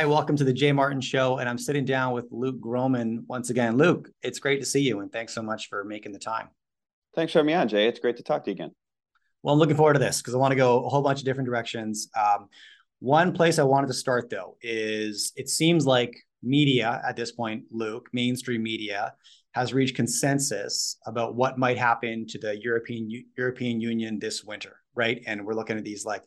[0.00, 3.50] right, welcome to the Jay Martin Show, and I'm sitting down with Luke Gromen once
[3.50, 3.76] again.
[3.76, 6.48] Luke, it's great to see you, and thanks so much for making the time.
[7.14, 7.86] Thanks for having me on, Jay.
[7.86, 8.70] It's great to talk to you again.
[9.42, 11.26] Well, I'm looking forward to this because I want to go a whole bunch of
[11.26, 12.08] different directions.
[12.18, 12.48] Um,
[13.00, 17.64] one place I wanted to start though is it seems like media at this point,
[17.70, 19.12] Luke, mainstream media,
[19.52, 25.22] has reached consensus about what might happen to the European European Union this winter, right?
[25.26, 26.22] And we're looking at these like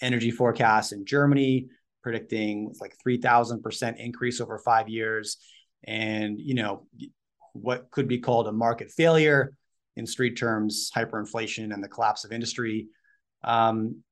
[0.00, 1.66] energy forecasts in Germany,
[2.02, 5.38] predicting like 3000% increase over 5 years.
[5.84, 6.86] And you know
[7.52, 9.52] what could be called a market failure
[9.96, 12.88] in street terms hyperinflation and the collapse of industry.
[13.44, 14.02] Um,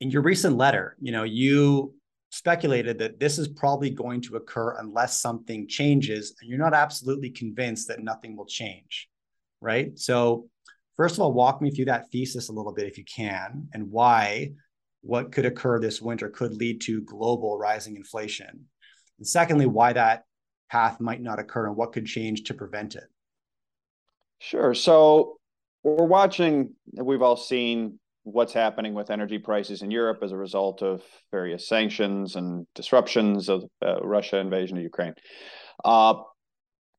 [0.00, 1.94] in your recent letter you know you
[2.30, 7.30] speculated that this is probably going to occur unless something changes and you're not absolutely
[7.30, 9.08] convinced that nothing will change
[9.60, 9.98] right?
[9.98, 10.48] So
[10.96, 13.90] first of all walk me through that thesis a little bit if you can and
[13.90, 14.52] why
[15.02, 18.66] what could occur this winter could lead to global rising inflation.
[19.18, 20.24] And secondly, why that
[20.70, 23.04] path might not occur and what could change to prevent it.
[24.38, 24.74] Sure.
[24.74, 25.38] So
[25.82, 30.82] we're watching, we've all seen what's happening with energy prices in Europe as a result
[30.82, 35.14] of various sanctions and disruptions of uh, Russia invasion of Ukraine.
[35.84, 36.14] Uh,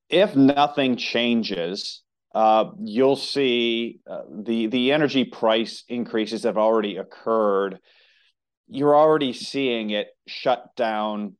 [0.10, 2.02] if nothing changes,
[2.38, 7.80] uh, you'll see uh, the the energy price increases have already occurred
[8.68, 11.36] you're already seeing it shut down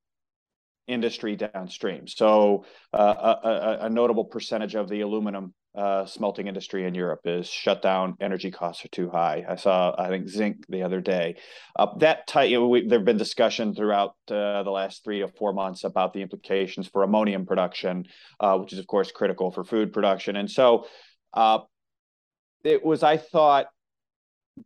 [0.88, 2.08] industry downstream.
[2.08, 7.48] So uh, a, a, notable percentage of the aluminum uh, smelting industry in Europe is
[7.48, 8.16] shut down.
[8.20, 9.46] Energy costs are too high.
[9.48, 11.36] I saw, I think, zinc the other day.
[11.76, 15.28] Uh, that type, you know, there have been discussion throughout uh, the last three to
[15.28, 18.06] four months about the implications for ammonium production,
[18.40, 20.36] uh, which is of course critical for food production.
[20.36, 20.88] And so
[21.34, 21.60] uh,
[22.64, 23.68] it was, I thought,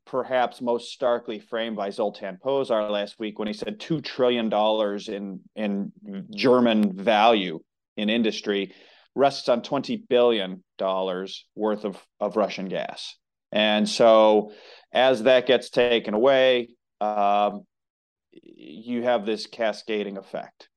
[0.06, 5.10] perhaps most starkly framed by Zoltan Pozsar last week when he said two trillion dollars
[5.10, 5.92] in in
[6.34, 7.60] German value
[7.98, 8.74] in industry
[9.16, 13.16] rests on twenty billion dollars worth of of Russian gas,
[13.52, 14.52] and so
[14.94, 17.66] as that gets taken away, um,
[18.32, 20.70] you have this cascading effect.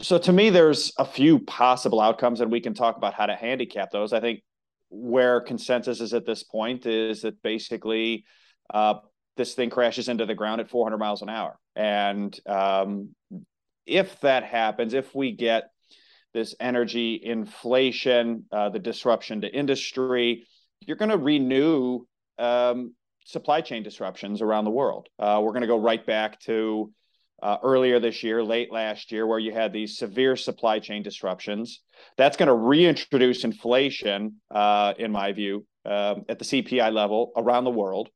[0.00, 3.34] So to me, there's a few possible outcomes, and we can talk about how to
[3.34, 4.12] handicap those.
[4.12, 4.42] I think
[4.90, 8.24] where consensus is at this point is that basically
[8.72, 8.94] uh,
[9.36, 11.58] this thing crashes into the ground at 400 miles an hour.
[11.74, 13.14] And um,
[13.86, 15.70] if that happens, if we get
[16.32, 20.46] this energy inflation, uh, the disruption to industry,
[20.86, 22.00] you're going to renew
[22.38, 22.94] um,
[23.24, 25.08] supply chain disruptions around the world.
[25.18, 26.92] Uh, we're going to go right back to
[27.42, 31.80] uh, earlier this year, late last year, where you had these severe supply chain disruptions.
[32.16, 37.64] That's going to reintroduce inflation, uh, in my view, um, at the CPI level around
[37.64, 38.08] the world.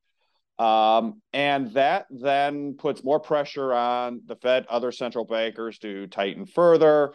[0.59, 6.47] Um, and that then puts more pressure on the Fed, other central bankers to tighten
[6.47, 7.12] further.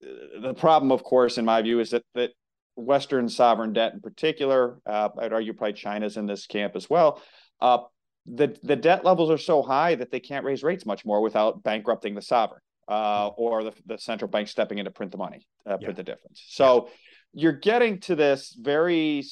[0.00, 2.30] The problem, of course, in my view, is that that
[2.76, 7.22] Western sovereign debt, in particular, uh, I'd argue probably China's in this camp as well,
[7.60, 7.78] uh,
[8.26, 11.62] the the debt levels are so high that they can't raise rates much more without
[11.62, 15.46] bankrupting the sovereign uh, or the, the central bank stepping in to print the money,
[15.64, 15.92] uh, print yeah.
[15.92, 16.44] the difference.
[16.48, 17.42] So yeah.
[17.42, 19.24] you're getting to this very,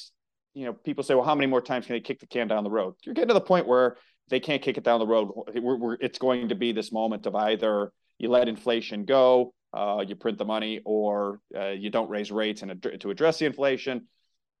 [0.53, 2.63] you know, people say, well, how many more times can they kick the can down
[2.63, 2.95] the road?
[3.03, 3.97] You're getting to the point where
[4.29, 5.29] they can't kick it down the road.
[5.53, 10.03] We're, we're, it's going to be this moment of either you let inflation go, uh,
[10.07, 13.45] you print the money, or uh, you don't raise rates and ad- to address the
[13.45, 14.07] inflation,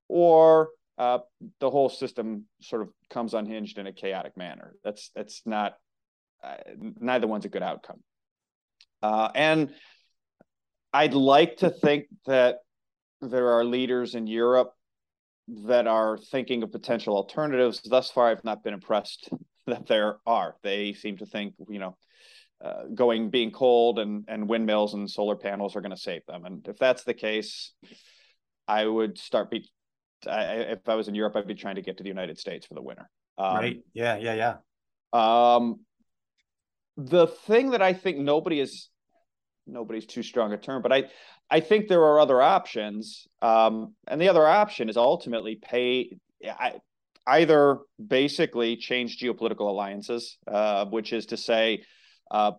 [0.07, 1.19] or uh,
[1.59, 4.75] the whole system sort of comes unhinged in a chaotic manner.
[4.83, 5.75] That's that's not
[6.43, 6.55] uh,
[6.99, 8.01] neither one's a good outcome.
[9.01, 9.73] Uh, and
[10.93, 12.59] I'd like to think that
[13.21, 14.73] there are leaders in Europe
[15.47, 17.81] that are thinking of potential alternatives.
[17.81, 19.29] Thus far, I've not been impressed
[19.67, 20.55] that there are.
[20.63, 21.97] They seem to think, you know,
[22.63, 26.45] uh, going being cold and and windmills and solar panels are going to save them.
[26.45, 27.73] And if that's the case,
[28.67, 29.69] I would start be
[30.27, 32.65] I, if I was in Europe, I'd be trying to get to the United States
[32.65, 33.09] for the winter.
[33.37, 33.77] Um, right.
[33.93, 34.17] Yeah.
[34.17, 34.33] Yeah.
[34.33, 35.55] Yeah.
[35.55, 35.81] Um,
[36.97, 38.89] the thing that I think nobody is
[39.67, 41.05] nobody's too strong a term, but I
[41.49, 43.27] I think there are other options.
[43.41, 46.17] Um, and the other option is ultimately pay
[46.47, 46.79] I,
[47.27, 51.83] either basically change geopolitical alliances, uh, which is to say,
[52.31, 52.51] uh,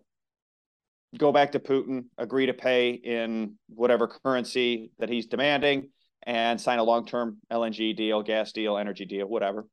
[1.17, 5.89] go back to Putin, agree to pay in whatever currency that he's demanding,
[6.23, 9.65] and sign a long term LNG deal, gas deal, energy deal, whatever.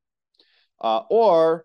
[0.80, 1.64] Uh, or,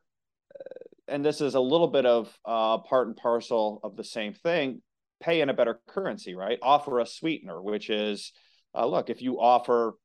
[0.56, 0.64] uh,
[1.08, 4.82] and this is a little bit of uh, part and parcel of the same thing,
[5.22, 6.60] pay in a better currency, right?
[6.62, 8.32] Offer a sweetener, which is
[8.76, 9.96] uh, look, if you offer,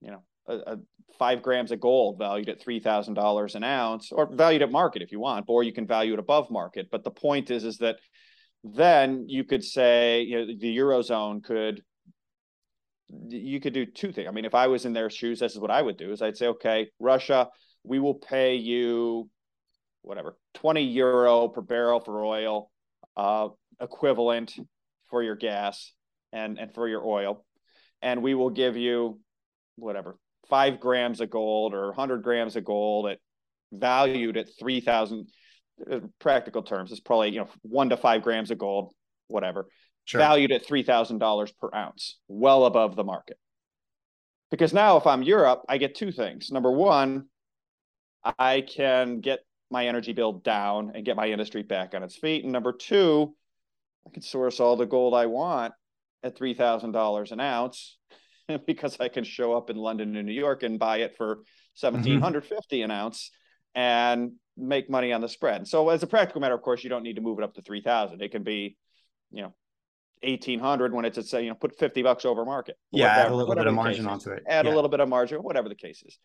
[0.00, 0.76] you know, a, a
[1.18, 5.02] five grams of gold valued at three thousand dollars an ounce, or valued at market
[5.02, 6.88] if you want, or you can value it above market.
[6.90, 7.96] But the point is, is that
[8.64, 11.82] then you could say you know the eurozone could
[13.28, 14.28] you could do two things.
[14.28, 16.22] I mean, if I was in their shoes, this is what I would do: is
[16.22, 17.48] I'd say, okay, Russia,
[17.84, 19.30] we will pay you
[20.02, 22.70] whatever 20 euro per barrel for oil,
[23.16, 23.48] uh,
[23.80, 24.54] equivalent
[25.08, 25.92] for your gas
[26.32, 27.44] and and for your oil,
[28.02, 29.20] and we will give you
[29.76, 30.16] whatever
[30.48, 33.18] five grams of gold or 100 grams of gold at
[33.72, 35.26] valued at 3,000
[35.90, 36.90] uh, practical terms.
[36.90, 38.92] It's probably you know one to five grams of gold,
[39.28, 39.66] whatever
[40.06, 40.20] sure.
[40.20, 43.36] valued at $3,000 per ounce, well above the market.
[44.50, 46.50] Because now, if I'm Europe, I get two things.
[46.50, 47.26] Number one,
[48.38, 49.40] I can get
[49.70, 52.44] my energy bill down and get my industry back on its feet.
[52.44, 53.34] And number two,
[54.06, 55.74] I can source all the gold I want
[56.22, 57.95] at $3,000 an ounce
[58.66, 61.36] because I can show up in London and New York and buy it for
[61.80, 62.84] 1750 mm-hmm.
[62.84, 63.30] an ounce
[63.74, 65.68] and make money on the spread.
[65.68, 67.62] So as a practical matter, of course, you don't need to move it up to
[67.62, 68.22] 3000.
[68.22, 68.76] It can be,
[69.30, 69.54] you know,
[70.22, 73.32] 1800 when it's at say you know put 50 bucks over market yeah whatever, add
[73.32, 74.72] a little bit of margin onto it add yeah.
[74.72, 76.18] a little bit of margin whatever the case is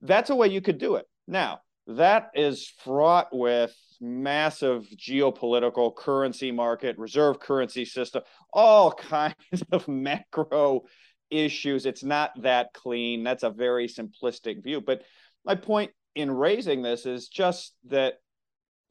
[0.00, 1.58] that's a way you could do it now
[1.88, 8.22] that is fraught with massive geopolitical currency market reserve currency system
[8.52, 9.34] all kinds
[9.72, 10.82] of macro
[11.32, 11.86] issues.
[11.86, 13.24] It's not that clean.
[13.24, 14.80] That's a very simplistic view.
[14.80, 15.02] But
[15.44, 18.14] my point in raising this is just that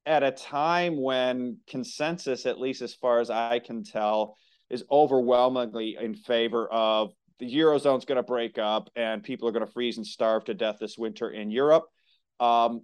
[0.06, 4.38] at a time when consensus, at least as far as I can tell,
[4.70, 9.66] is overwhelmingly in favor of the eurozone's going to break up and people are going
[9.66, 11.86] to freeze and starve to death this winter in Europe.
[12.40, 12.84] Um,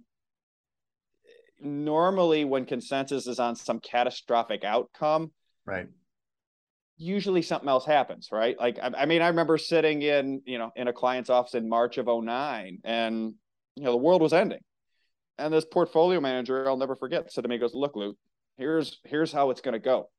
[1.60, 5.32] normally, when consensus is on some catastrophic outcome,
[5.64, 5.88] right,
[6.98, 8.58] usually something else happens, right?
[8.58, 11.68] Like, I, I mean, I remember sitting in you know in a client's office in
[11.68, 13.34] March of 09 and
[13.76, 14.60] you know the world was ending
[15.38, 18.16] and this portfolio manager, I'll never forget, said to me, goes, look, Luke,
[18.56, 20.10] here's here's how it's going to go.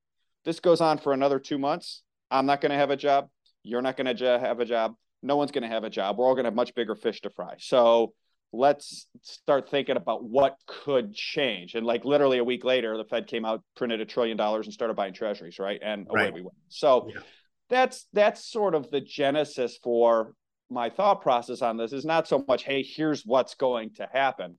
[0.46, 2.02] This goes on for another two months.
[2.32, 3.28] I'm not going to have a job.
[3.64, 4.96] You're not going to have a job.
[5.22, 6.18] No one's going to have a job.
[6.18, 7.56] We're all going to have much bigger fish to fry.
[7.60, 8.14] So
[8.52, 11.76] let's start thinking about what could change.
[11.76, 14.74] And like literally a week later, the Fed came out, printed a trillion dollars, and
[14.74, 15.80] started buying treasuries, right?
[15.84, 16.34] And away right.
[16.34, 16.56] we went.
[16.70, 17.22] So yeah.
[17.70, 20.34] that's that's sort of the genesis for
[20.70, 21.94] my thought process on this.
[21.94, 24.58] Is not so much, hey, here's what's going to happen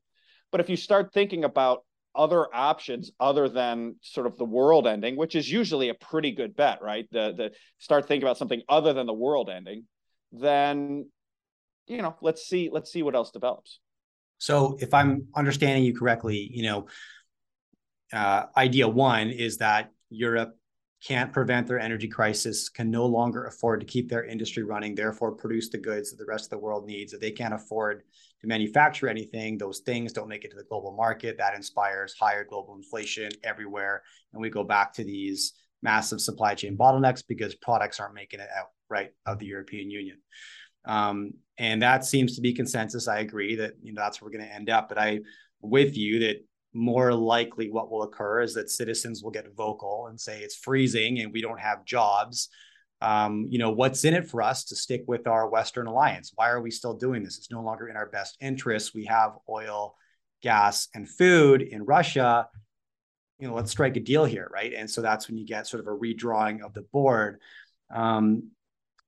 [0.51, 1.85] but if you start thinking about
[2.15, 6.57] other options other than sort of the world ending, which is usually a pretty good
[6.57, 7.07] bet, right?
[7.13, 9.85] The the start thinking about something other than the world ending,
[10.33, 11.09] then
[11.91, 13.81] you know, let's see let's see what else develops.
[14.39, 16.87] So if I'm understanding you correctly, you know,
[18.13, 20.57] uh, idea one is that Europe
[21.03, 25.33] can't prevent their energy crisis, can no longer afford to keep their industry running, therefore
[25.33, 27.13] produce the goods that the rest of the world needs.
[27.13, 28.03] If they can't afford
[28.41, 31.39] to manufacture anything, those things don't make it to the global market.
[31.39, 34.03] That inspires higher global inflation everywhere.
[34.33, 38.49] And we go back to these massive supply chain bottlenecks because products aren't making it
[38.59, 40.19] out right of the European Union.
[40.85, 43.07] Um, and that seems to be consensus.
[43.07, 44.89] I agree that you know that's where we're going to end up.
[44.89, 45.21] But I
[45.61, 50.21] with you that more likely what will occur is that citizens will get vocal and
[50.21, 52.49] say it's freezing and we don't have jobs.
[53.03, 56.33] Um, you know, what's in it for us to stick with our Western alliance?
[56.35, 57.39] Why are we still doing this?
[57.39, 58.95] It's no longer in our best interest.
[58.95, 59.97] We have oil,
[60.43, 62.47] gas, and food in Russia.
[63.39, 64.73] You know, let's strike a deal here, right?
[64.75, 67.41] And so that's when you get sort of a redrawing of the board.
[67.93, 68.51] Um,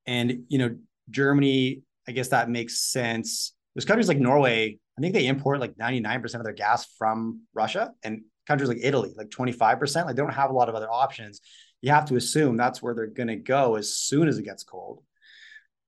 [0.06, 0.76] and you know,
[1.12, 3.54] Germany, I guess that makes sense.
[3.74, 7.92] There's countries like Norway I think they import like 99% of their gas from Russia
[8.02, 10.06] and countries like Italy, like 25%.
[10.06, 11.40] Like they don't have a lot of other options.
[11.80, 14.64] You have to assume that's where they're going to go as soon as it gets
[14.64, 15.02] cold.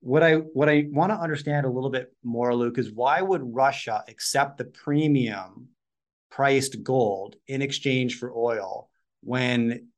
[0.00, 3.54] What I what I want to understand a little bit more, Luke, is why would
[3.54, 5.68] Russia accept the premium
[6.30, 8.90] priced gold in exchange for oil
[9.22, 9.88] when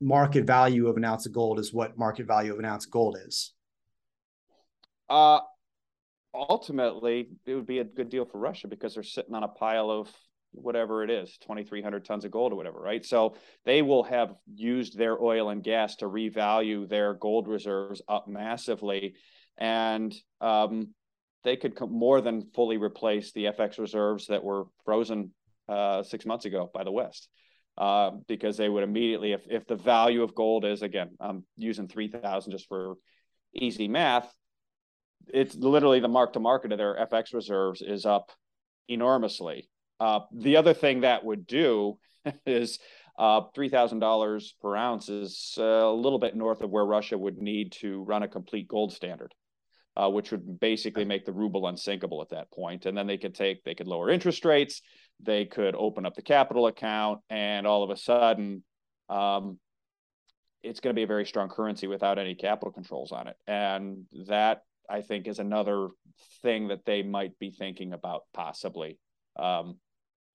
[0.00, 2.92] market value of an ounce of gold is what market value of an ounce of
[2.92, 3.53] gold is?
[5.14, 5.38] Uh,
[6.34, 9.88] ultimately it would be a good deal for Russia because they're sitting on a pile
[9.88, 10.10] of
[10.50, 13.04] whatever it is 2300 tons of gold or whatever right?
[13.04, 18.26] So they will have used their oil and gas to revalue their gold reserves up
[18.26, 19.14] massively.
[19.56, 20.88] And um,
[21.44, 25.30] they could more than fully replace the fx reserves that were frozen
[25.68, 27.28] uh, six months ago by the west.
[27.78, 31.88] Uh, because they would immediately if, if the value of gold is again i'm using
[31.88, 32.94] 3000 just for
[33.52, 34.32] easy math
[35.32, 38.32] it's literally the mark to market of their FX reserves is up
[38.88, 39.68] enormously.
[40.00, 41.98] Uh, the other thing that would do
[42.46, 42.78] is
[43.18, 48.02] uh, $3,000 per ounce is a little bit north of where Russia would need to
[48.02, 49.32] run a complete gold standard,
[49.96, 52.86] uh, which would basically make the ruble unsinkable at that point.
[52.86, 54.82] And then they could take, they could lower interest rates,
[55.20, 58.64] they could open up the capital account, and all of a sudden,
[59.08, 59.58] um,
[60.64, 63.36] it's going to be a very strong currency without any capital controls on it.
[63.46, 65.88] And that I think is another
[66.42, 68.98] thing that they might be thinking about possibly.
[69.36, 69.78] Um,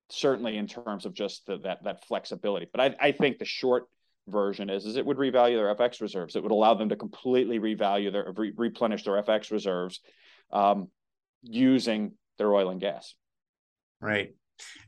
[0.10, 2.68] certainly in terms of just the, that that flexibility.
[2.72, 3.86] But I, I think the short
[4.28, 6.36] version is is it would revalue their FX reserves.
[6.36, 10.00] It would allow them to completely revalue their re- replenish their FX reserves
[10.52, 10.90] um,
[11.42, 13.16] using their oil and gas.
[14.02, 14.34] Right.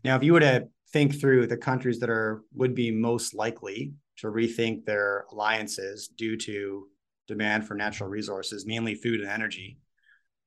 [0.04, 3.94] Now, if you were to think through the countries that are would be most likely
[4.18, 6.88] to rethink their alliances due to
[7.28, 9.78] demand for natural resources, mainly food and energy.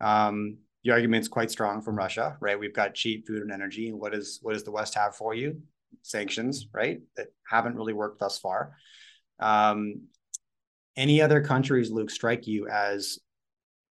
[0.00, 2.58] Um, the argument's quite strong from Russia, right?
[2.58, 3.88] We've got cheap food and energy.
[3.88, 5.62] And what is what does the West have for you?
[6.02, 7.00] Sanctions, right?
[7.16, 8.76] That haven't really worked thus far.
[9.40, 10.08] Um,
[10.96, 13.18] any other countries, Luke, strike you as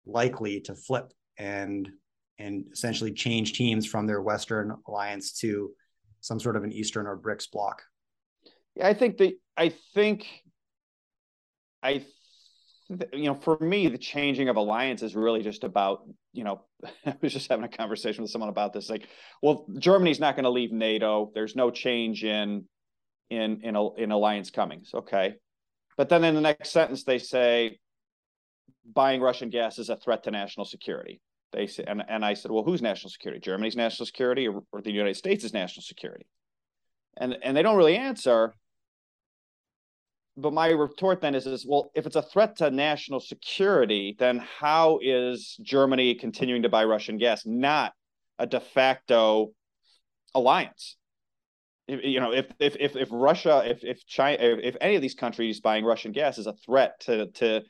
[0.06, 1.90] likely to flip and
[2.40, 5.72] and essentially change teams from their Western alliance to
[6.22, 7.82] some sort of an Eastern or BRICS bloc?
[8.75, 10.28] Yeah, I think the I think
[11.82, 12.06] I
[13.13, 16.62] you know, for me, the changing of alliance is really just about, you know,
[17.05, 18.89] I was just having a conversation with someone about this.
[18.89, 19.07] Like,
[19.41, 21.31] well, Germany's not going to leave NATO.
[21.33, 22.65] There's no change in
[23.29, 24.83] in in in alliance coming.
[24.93, 25.35] Okay,
[25.97, 27.79] but then in the next sentence they say
[28.85, 31.21] buying Russian gas is a threat to national security.
[31.51, 33.39] They say, and and I said, well, who's national security?
[33.39, 36.25] Germany's national security or, or the United States' national security?
[37.17, 38.55] And and they don't really answer
[40.36, 44.40] but my retort then is, is well, if it's a threat to national security, then
[44.60, 47.46] how is Germany continuing to buy Russian gas?
[47.46, 47.94] Not
[48.40, 49.52] a de facto
[50.34, 50.98] alliance.
[51.88, 55.13] If, you know, if if if if Russia, if if China, if, any of these
[55.13, 57.62] countries buying Russian gas is a threat to to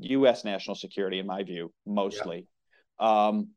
[0.00, 0.44] U.S.
[0.44, 2.46] national security, in my view, mostly,
[3.00, 3.26] yeah.
[3.28, 3.50] um,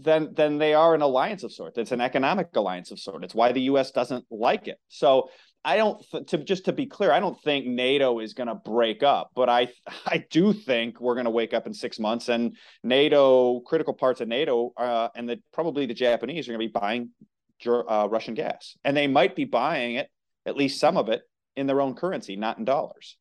[0.00, 1.78] then then they are an alliance of sorts.
[1.78, 3.24] It's an economic alliance of sorts.
[3.24, 3.90] It's why the U.S.
[3.90, 4.78] doesn't like it.
[4.88, 5.30] So
[5.64, 8.54] I don't th- to just to be clear, I don't think NATO is going to
[8.54, 9.68] break up, but I
[10.06, 14.20] I do think we're going to wake up in six months and NATO critical parts
[14.20, 17.10] of NATO uh, and the probably the Japanese are going to be buying
[17.66, 20.08] uh, Russian gas, and they might be buying it
[20.46, 21.22] at least some of it
[21.56, 23.16] in their own currency, not in dollars,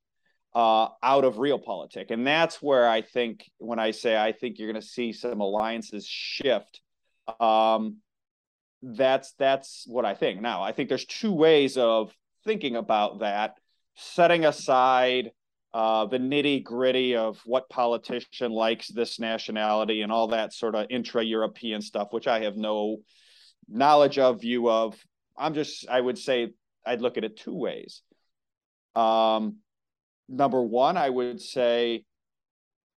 [0.56, 4.58] uh, out of real realpolitik, and that's where I think when I say I think
[4.58, 6.82] you're going to see some alliances shift.
[7.40, 7.98] Um,
[8.82, 10.42] that's that's what I think.
[10.42, 13.58] Now, I think there's two ways of thinking about that,
[13.96, 15.32] setting aside
[15.74, 20.88] uh, the nitty gritty of what politician likes this nationality and all that sort of
[20.90, 23.00] intra European stuff, which I have no
[23.68, 24.96] knowledge of, view of.
[25.38, 26.54] I'm just, I would say,
[26.86, 28.04] I'd look at it two ways.
[28.96, 29.58] Um,
[30.28, 32.04] number one, I would say,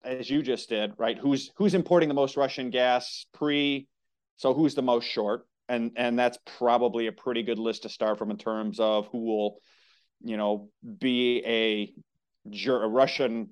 [0.04, 1.18] as you just did, right?
[1.18, 3.88] Who's who's importing the most Russian gas pre?
[4.36, 5.44] So who's the most short?
[5.68, 9.24] and and that's probably a pretty good list to start from in terms of who
[9.24, 9.58] will,
[10.22, 11.92] you know, be a,
[12.66, 13.50] a Russian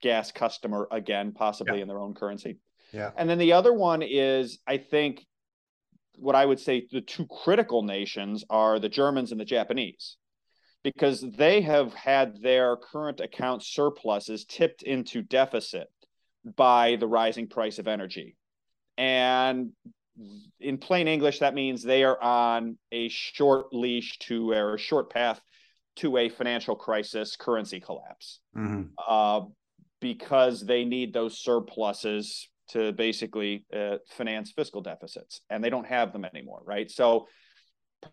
[0.00, 1.82] gas customer again, possibly yeah.
[1.82, 2.58] in their own currency.
[2.92, 3.10] Yeah.
[3.16, 5.26] And then the other one is, I think,
[6.18, 10.16] what I would say the two critical nations are the Germans and the Japanese,
[10.86, 15.88] because they have had their current account surpluses tipped into deficit
[16.54, 18.36] by the rising price of energy.
[18.96, 19.72] And
[20.60, 25.10] in plain English, that means they are on a short leash to or a short
[25.10, 25.40] path
[25.96, 28.82] to a financial crisis, currency collapse, mm-hmm.
[29.08, 29.40] uh,
[30.00, 36.12] because they need those surpluses to basically uh, finance fiscal deficits, and they don't have
[36.12, 36.88] them anymore, right?
[36.88, 37.26] So,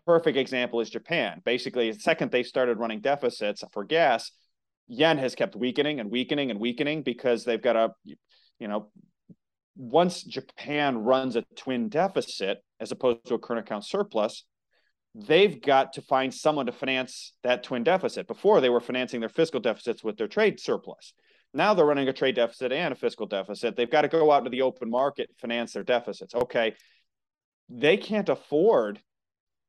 [0.06, 1.40] perfect example is Japan.
[1.44, 4.30] Basically, the second they started running deficits for gas,
[4.88, 8.90] yen has kept weakening and weakening and weakening because they've got a, you know,
[9.76, 14.44] once Japan runs a twin deficit as opposed to a current account surplus,
[15.14, 18.26] they've got to find someone to finance that twin deficit.
[18.26, 21.12] Before they were financing their fiscal deficits with their trade surplus.
[21.52, 23.76] Now they're running a trade deficit and a fiscal deficit.
[23.76, 26.34] They've got to go out to the open market finance their deficits.
[26.34, 26.74] Okay.
[27.68, 29.00] They can't afford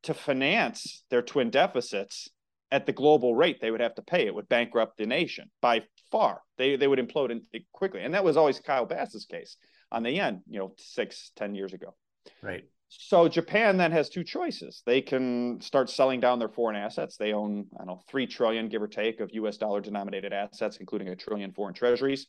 [0.05, 2.29] to finance their twin deficits
[2.71, 4.25] at the global rate they would have to pay.
[4.25, 6.41] It would bankrupt the nation by far.
[6.57, 7.41] They they would implode in,
[7.73, 8.01] quickly.
[8.01, 9.57] And that was always Kyle Bass's case
[9.91, 11.95] on the yen, you know, six, ten years ago.
[12.41, 12.65] Right.
[12.87, 14.81] So Japan then has two choices.
[14.85, 17.17] They can start selling down their foreign assets.
[17.17, 20.77] They own, I don't know, three trillion, give or take, of US dollar denominated assets,
[20.77, 22.27] including a trillion foreign treasuries.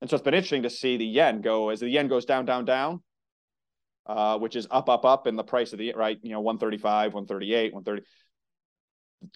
[0.00, 2.44] And so it's been interesting to see the yen go as the yen goes down,
[2.44, 3.02] down, down,
[4.06, 7.14] uh, which is up, up, up in the price of the right, you know, 135,
[7.14, 8.06] 138, 130.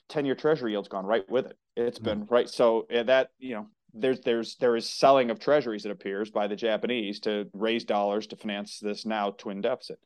[0.08, 1.56] 10 year treasury yield's gone right with it.
[1.76, 2.04] It's mm-hmm.
[2.04, 2.48] been right.
[2.48, 6.56] So that, you know, there's there's there is selling of treasuries it appears by the
[6.56, 9.98] Japanese to raise dollars to finance this now twin deficit.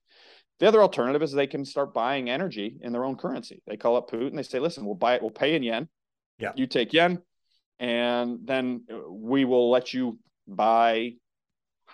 [0.60, 3.62] The other alternative is they can start buying energy in their own currency.
[3.66, 4.36] They call up Putin.
[4.36, 5.22] They say, "Listen, we'll buy it.
[5.22, 5.88] We'll pay in yen.
[6.38, 7.22] Yeah, you take yen.
[7.78, 11.14] and then we will let you buy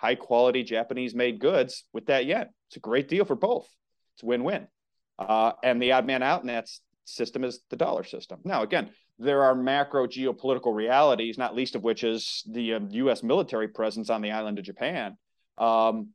[0.01, 2.49] high quality Japanese made goods with that yen.
[2.67, 3.69] It's a great deal for both.
[4.15, 4.67] It's win win.
[5.19, 6.67] Uh, and the odd man out in that
[7.05, 8.39] system is the dollar system.
[8.43, 8.89] Now, again,
[9.19, 13.21] there are macro geopolitical realities, not least of which is the um, U.S.
[13.21, 15.17] military presence on the island of Japan.
[15.57, 16.09] Um,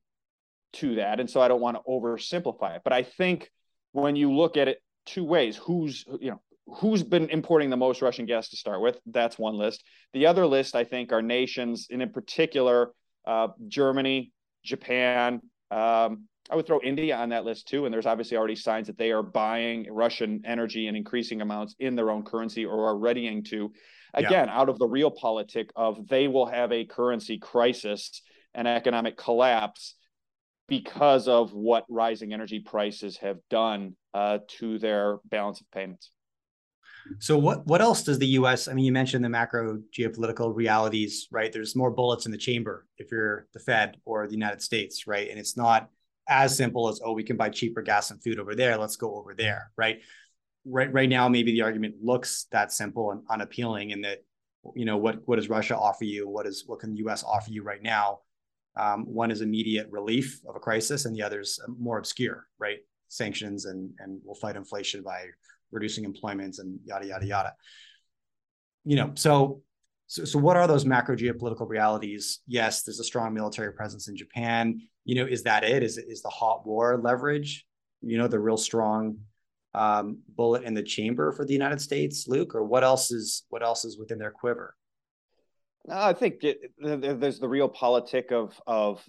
[0.72, 3.50] to that, and so I don't want to oversimplify it, but I think
[3.92, 8.02] when you look at it two ways, who's you know who's been importing the most
[8.02, 8.98] Russian gas to start with?
[9.06, 9.84] That's one list.
[10.12, 12.90] The other list, I think, are nations, and in particular,
[13.26, 14.32] uh, Germany,
[14.64, 15.40] Japan.
[15.70, 17.84] Um, I would throw India on that list too.
[17.84, 21.96] And there's obviously already signs that they are buying Russian energy in increasing amounts in
[21.96, 23.72] their own currency or are readying to.
[24.14, 24.58] Again, yeah.
[24.58, 28.22] out of the realpolitik of they will have a currency crisis
[28.54, 29.94] and economic collapse
[30.68, 36.10] because of what rising energy prices have done uh, to their balance of payments.
[37.18, 38.68] So what what else does the U.S.
[38.68, 41.52] I mean, you mentioned the macro geopolitical realities, right?
[41.52, 45.28] There's more bullets in the chamber if you're the Fed or the United States, right?
[45.30, 45.90] And it's not
[46.28, 48.76] as simple as oh, we can buy cheaper gas and food over there.
[48.76, 50.00] Let's go over there, right?
[50.64, 54.24] Right right now, maybe the argument looks that simple and unappealing, in that
[54.74, 56.28] you know what what does Russia offer you?
[56.28, 57.22] What is what can the U.S.
[57.22, 58.20] offer you right now?
[58.76, 62.78] Um, one is immediate relief of a crisis, and the other is more obscure, right?
[63.08, 65.26] Sanctions and and we'll fight inflation by
[65.70, 67.54] reducing employment and yada yada yada.
[68.84, 69.62] You know, so
[70.06, 72.40] so, so what are those macro geopolitical realities?
[72.46, 74.80] Yes, there's a strong military presence in Japan.
[75.04, 75.82] You know, is that it?
[75.82, 77.66] Is is the hot war leverage?
[78.02, 79.18] You know, the real strong
[79.74, 83.62] um, bullet in the chamber for the United States, Luke, or what else is what
[83.62, 84.74] else is within their quiver?
[85.88, 89.04] I think it, there's the realpolitik of of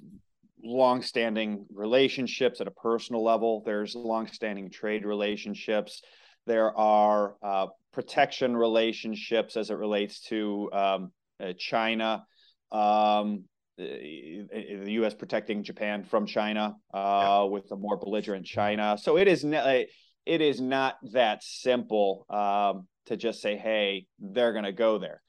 [0.63, 3.63] long-standing relationships at a personal level.
[3.65, 6.01] There's long-standing trade relationships.
[6.47, 11.11] There are uh, protection relationships as it relates to um,
[11.43, 12.23] uh, China,
[12.71, 13.43] um,
[13.77, 14.47] the,
[14.85, 15.13] the, U.S.
[15.13, 17.43] protecting Japan from China uh, yeah.
[17.43, 18.97] with a more belligerent China.
[18.99, 19.87] So it is ne-
[20.25, 25.21] it is not that simple um, to just say, "Hey, they're going to go there."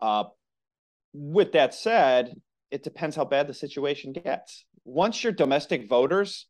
[0.00, 0.24] Uh,
[1.14, 2.34] with that said,
[2.70, 4.66] it depends how bad the situation gets.
[4.84, 6.46] Once your domestic voters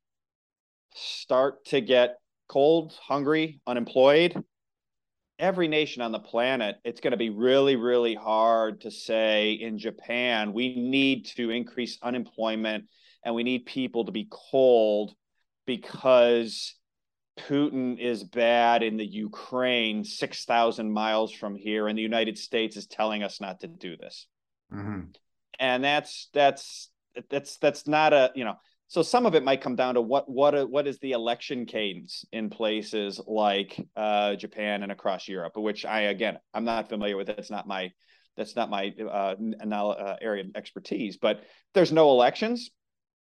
[0.94, 2.16] start to get
[2.48, 4.42] cold, hungry, unemployed,
[5.38, 9.78] every nation on the planet, it's going to be really, really hard to say in
[9.78, 12.86] Japan, we need to increase unemployment
[13.24, 15.14] and we need people to be cold
[15.66, 16.74] because
[17.38, 22.86] Putin is bad in the Ukraine, 6,000 miles from here, and the United States is
[22.86, 24.26] telling us not to do this.
[24.72, 25.10] Mm-hmm.
[25.60, 26.90] And that's, that's,
[27.30, 28.56] that's, that's not a, you know,
[28.88, 32.24] so some of it might come down to what what what is the election cadence
[32.32, 37.28] in places like uh, Japan and across Europe, which I again I'm not familiar with.
[37.28, 37.92] It's not my
[38.36, 41.18] that's not my uh, uh, area of expertise.
[41.18, 41.42] But
[41.74, 42.70] there's no elections,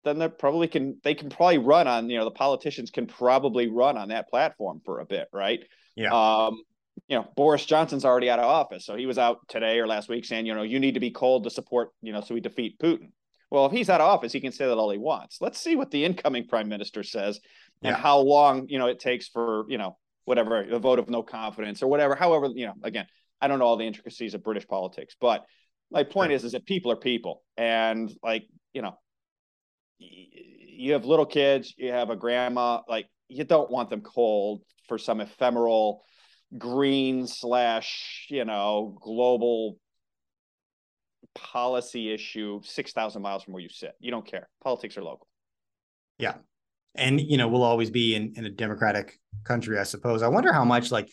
[0.04, 3.68] then they probably can they can probably run on you know the politicians can probably
[3.68, 5.60] run on that platform for a bit, right?
[5.94, 6.12] Yeah.
[6.12, 6.62] Um,
[7.06, 10.08] you know, Boris Johnson's already out of office, so he was out today or last
[10.08, 12.40] week saying, you know, you need to be cold to support, you know, so we
[12.40, 13.10] defeat Putin.
[13.50, 15.38] Well, if he's out of office, he can say that all he wants.
[15.40, 17.40] Let's see what the incoming prime minister says
[17.82, 18.00] and yeah.
[18.00, 21.82] how long, you know, it takes for, you know, whatever, the vote of no confidence
[21.82, 22.14] or whatever.
[22.14, 23.06] However, you know, again,
[23.40, 25.44] I don't know all the intricacies of British politics, but
[25.90, 27.42] my point is, is that people are people.
[27.56, 28.96] And like, you know,
[29.98, 34.98] you have little kids, you have a grandma, like you don't want them cold for
[34.98, 36.02] some ephemeral
[36.56, 39.78] green slash, you know, global
[41.34, 43.92] policy issue 6,000 miles from where you sit.
[44.00, 44.48] You don't care.
[44.62, 45.26] Politics are local.
[46.18, 46.34] Yeah.
[46.94, 50.22] And, you know, we'll always be in, in a democratic country, I suppose.
[50.22, 51.08] I wonder how much like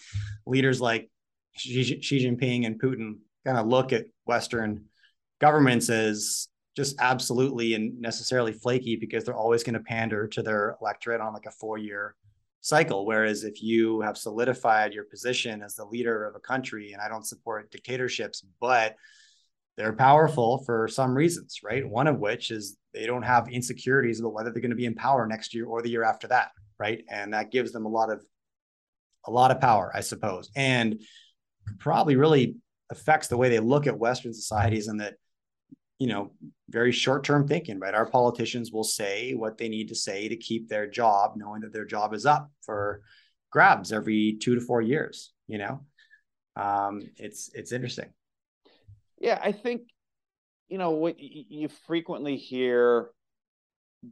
[0.46, 1.10] leaders like
[1.56, 4.86] Xi, Xi Jinping and Putin kind of look at Western
[5.40, 10.78] governments as just absolutely and necessarily flaky because they're always going to pander to their
[10.82, 12.16] electorate on like a four year
[12.62, 13.06] cycle.
[13.06, 17.08] Whereas if you have solidified your position as the leader of a country, and I
[17.08, 18.96] don't support dictatorships, but
[19.78, 21.88] they're powerful for some reasons, right?
[21.88, 24.96] One of which is they don't have insecurities about whether they're going to be in
[24.96, 27.04] power next year or the year after that, right?
[27.10, 28.24] And that gives them a lot of
[29.26, 31.02] a lot of power, I suppose, and
[31.80, 32.56] probably really
[32.90, 35.16] affects the way they look at Western societies and that
[36.00, 36.32] you know
[36.70, 40.70] very short-term thinking right our politicians will say what they need to say to keep
[40.70, 43.02] their job knowing that their job is up for
[43.52, 45.82] grabs every two to four years you know
[46.56, 48.10] um, it's it's interesting
[49.20, 49.84] yeah, I think
[50.68, 53.10] you know what you frequently hear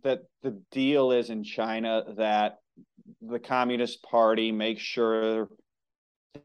[0.04, 2.58] that the deal is in China that
[3.22, 5.50] the Communist Party makes sure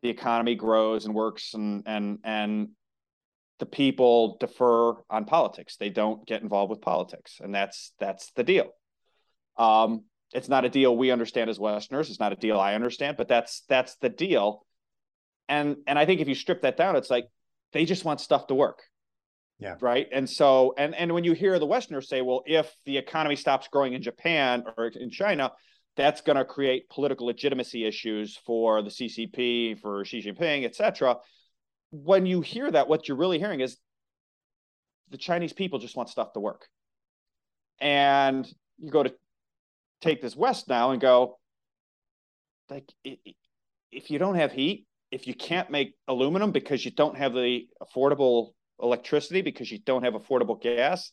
[0.03, 2.69] the economy grows and works and and and
[3.59, 5.77] the people defer on politics.
[5.77, 8.71] They don't get involved with politics, and that's that's the deal.
[9.57, 12.09] Um, it's not a deal we understand as Westerners.
[12.09, 14.65] It's not a deal I understand, but that's that's the deal.
[15.49, 17.27] And and I think if you strip that down, it's like
[17.73, 18.83] they just want stuff to work.
[19.59, 19.75] Yeah.
[19.81, 20.09] Right.
[20.11, 23.69] And so and and when you hear the Westerners say, well, if the economy stops
[23.69, 25.53] growing in Japan or in China,
[25.97, 31.17] that's going to create political legitimacy issues for the CCP, for Xi Jinping, et cetera.
[31.91, 33.77] When you hear that, what you're really hearing is
[35.11, 36.67] the Chinese people just want stuff to work.
[37.81, 39.13] And you go to
[40.01, 41.39] take this west now and go,
[42.71, 47.35] like, if you don't have heat, if you can't make aluminum because you don't have
[47.35, 51.11] the affordable electricity because you don't have affordable gas,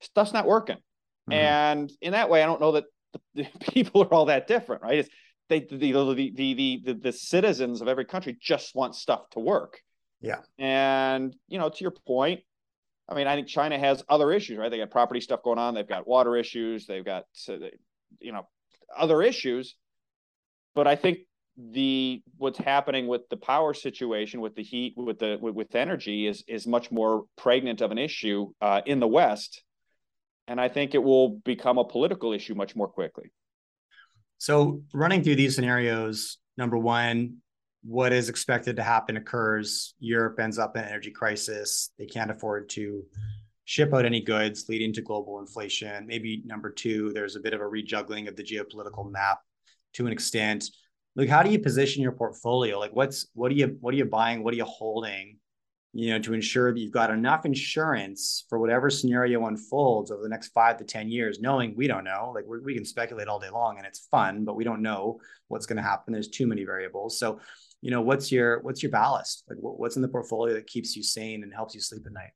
[0.00, 0.76] stuff's not working.
[0.76, 1.32] Mm-hmm.
[1.32, 4.82] And in that way, I don't know that the, the people are all that different,
[4.82, 4.98] right?
[4.98, 5.08] It's,
[5.48, 9.80] they the the, the the the citizens of every country just want stuff to work.
[10.20, 10.40] Yeah.
[10.58, 12.40] And you know, to your point,
[13.08, 14.70] I mean, I think China has other issues, right?
[14.70, 15.74] They got property stuff going on.
[15.74, 16.86] They've got water issues.
[16.86, 17.24] They've got,
[18.20, 18.46] you know,
[18.96, 19.76] other issues.
[20.74, 21.20] But I think
[21.58, 26.26] the what's happening with the power situation, with the heat, with the with, with energy,
[26.26, 29.62] is is much more pregnant of an issue uh, in the West,
[30.46, 33.32] and I think it will become a political issue much more quickly.
[34.38, 37.38] So, running through these scenarios, number one,
[37.82, 39.94] what is expected to happen occurs.
[39.98, 41.90] Europe ends up in an energy crisis.
[41.98, 43.04] They can't afford to
[43.64, 46.06] ship out any goods, leading to global inflation.
[46.06, 49.40] Maybe number two, there's a bit of a rejuggling of the geopolitical map
[49.94, 50.70] to an extent.
[51.16, 52.78] Like, how do you position your portfolio?
[52.78, 54.42] Like, what's what are you what are you buying?
[54.42, 55.38] What are you holding?
[55.94, 60.28] You know, to ensure that you've got enough insurance for whatever scenario unfolds over the
[60.28, 61.40] next five to ten years.
[61.40, 64.54] Knowing we don't know, like we can speculate all day long, and it's fun, but
[64.54, 65.18] we don't know
[65.48, 66.12] what's going to happen.
[66.12, 67.18] There's too many variables.
[67.18, 67.40] So
[67.80, 71.02] you know what's your what's your ballast like what's in the portfolio that keeps you
[71.02, 72.30] sane and helps you sleep at night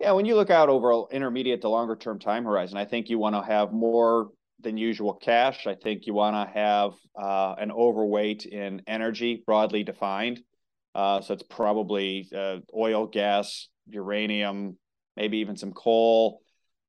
[0.00, 3.18] yeah when you look out over intermediate to longer term time horizon i think you
[3.18, 4.28] want to have more
[4.60, 9.82] than usual cash i think you want to have uh, an overweight in energy broadly
[9.84, 10.40] defined
[10.94, 14.76] uh, so it's probably uh, oil gas uranium
[15.16, 16.40] maybe even some coal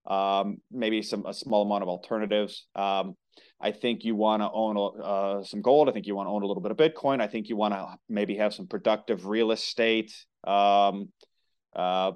[0.08, 3.16] um, maybe some a small amount of alternatives um,
[3.60, 5.90] I think you want to own uh, some gold.
[5.90, 7.22] I think you want to own a little bit of Bitcoin.
[7.22, 11.10] I think you want to maybe have some productive real estate, um,
[11.76, 12.12] uh,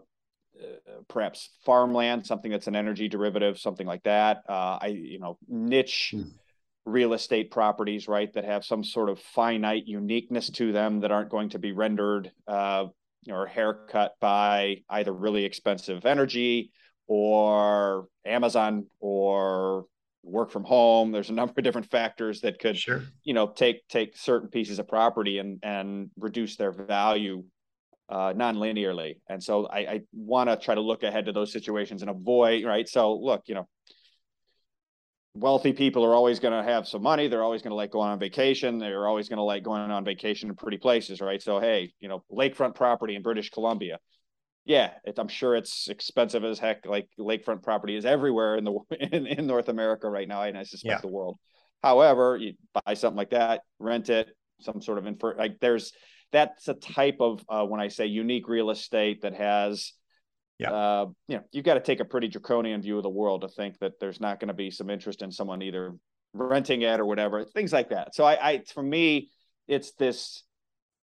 [1.07, 4.43] perhaps farmland, something that's an energy derivative, something like that.
[4.47, 6.23] Uh, I, you know, niche hmm.
[6.85, 11.29] real estate properties, right, that have some sort of finite uniqueness to them that aren't
[11.29, 12.85] going to be rendered uh,
[13.29, 16.71] or haircut by either really expensive energy
[17.07, 19.85] or Amazon or
[20.23, 23.03] work from home there's a number of different factors that could sure.
[23.23, 27.43] you know take take certain pieces of property and and reduce their value
[28.09, 32.01] uh, non-linearly and so i, I want to try to look ahead to those situations
[32.01, 33.67] and avoid right so look you know
[35.35, 38.09] wealthy people are always going to have some money they're always going to like going
[38.09, 41.59] on vacation they're always going to like going on vacation in pretty places right so
[41.59, 43.99] hey you know lakefront property in british columbia
[44.69, 46.85] yeah, it, I'm sure it's expensive as heck.
[46.85, 50.63] Like lakefront property is everywhere in the in, in North America right now, and I
[50.63, 51.01] suspect yeah.
[51.01, 51.37] the world.
[51.83, 52.53] However, you
[52.85, 54.29] buy something like that, rent it,
[54.61, 55.91] some sort of infer like there's
[56.31, 59.93] that's a type of uh, when I say unique real estate that has
[60.59, 60.71] yeah.
[60.73, 63.47] Uh, you know, you've got to take a pretty draconian view of the world to
[63.47, 65.95] think that there's not going to be some interest in someone either
[66.33, 68.13] renting it or whatever, things like that.
[68.13, 69.29] So I, I for me,
[69.67, 70.43] it's this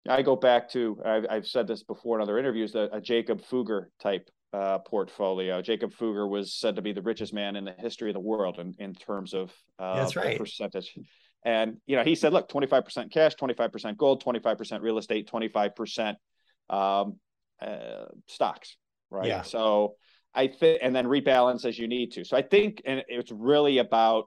[0.06, 3.40] I go back to I've, I've said this before in other interviews a, a Jacob
[3.42, 5.62] Fugger type uh, portfolio.
[5.62, 8.58] Jacob Fugger was said to be the richest man in the history of the world
[8.58, 10.94] in, in terms of uh, that's right percentage.
[11.48, 16.16] And you know, he said, look, 25% cash, 25% gold, 25% real estate, 25%
[16.68, 17.16] um,
[17.58, 18.76] uh, stocks.
[19.08, 19.28] Right.
[19.28, 19.40] Yeah.
[19.40, 19.94] So
[20.34, 22.24] I think, and then rebalance as you need to.
[22.26, 24.26] So I think, and it's really about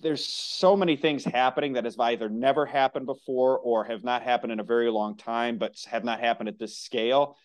[0.00, 4.52] there's so many things happening that has either never happened before or have not happened
[4.52, 7.36] in a very long time, but have not happened at this scale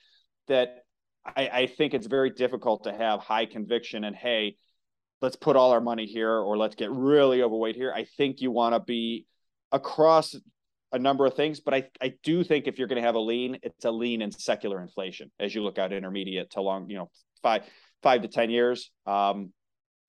[0.47, 0.85] that
[1.23, 4.55] I, I think it's very difficult to have high conviction and hey,
[5.21, 7.91] let's put all our money here or let's get really overweight here.
[7.93, 9.25] I think you want to be
[9.71, 10.35] across
[10.91, 13.19] a number of things, but I, I do think if you're going to have a
[13.19, 16.97] lean, it's a lean in secular inflation as you look out intermediate to long, you
[16.97, 17.09] know,
[17.43, 17.63] five
[18.01, 18.91] five to ten years.
[19.05, 19.51] Um,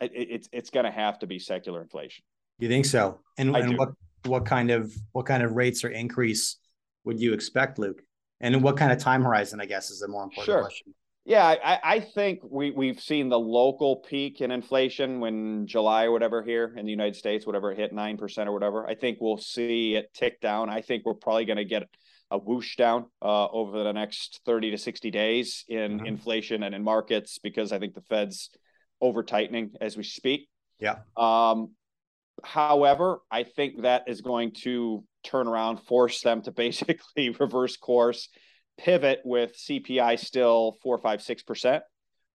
[0.00, 2.24] it, it's it's going to have to be secular inflation.
[2.58, 3.20] You think so?
[3.36, 3.90] And, and what
[4.26, 6.56] what kind of what kind of rates or increase
[7.04, 8.02] would you expect, Luke?
[8.40, 10.60] And what kind of time horizon, I guess, is a more important sure.
[10.62, 10.94] question.
[11.24, 16.12] Yeah, I, I think we we've seen the local peak in inflation when July or
[16.12, 18.88] whatever here in the United States, whatever it hit nine percent or whatever.
[18.88, 20.70] I think we'll see it tick down.
[20.70, 21.88] I think we're probably going to get
[22.30, 26.06] a whoosh down uh, over the next 30 to 60 days in mm-hmm.
[26.06, 28.50] inflation and in markets because I think the Fed's
[29.00, 30.48] over tightening as we speak.
[30.78, 30.96] Yeah.
[31.16, 31.72] Um,
[32.44, 38.28] however, I think that is going to turn around, force them to basically reverse course,
[38.82, 41.82] pivot with CPI still four, five, six percent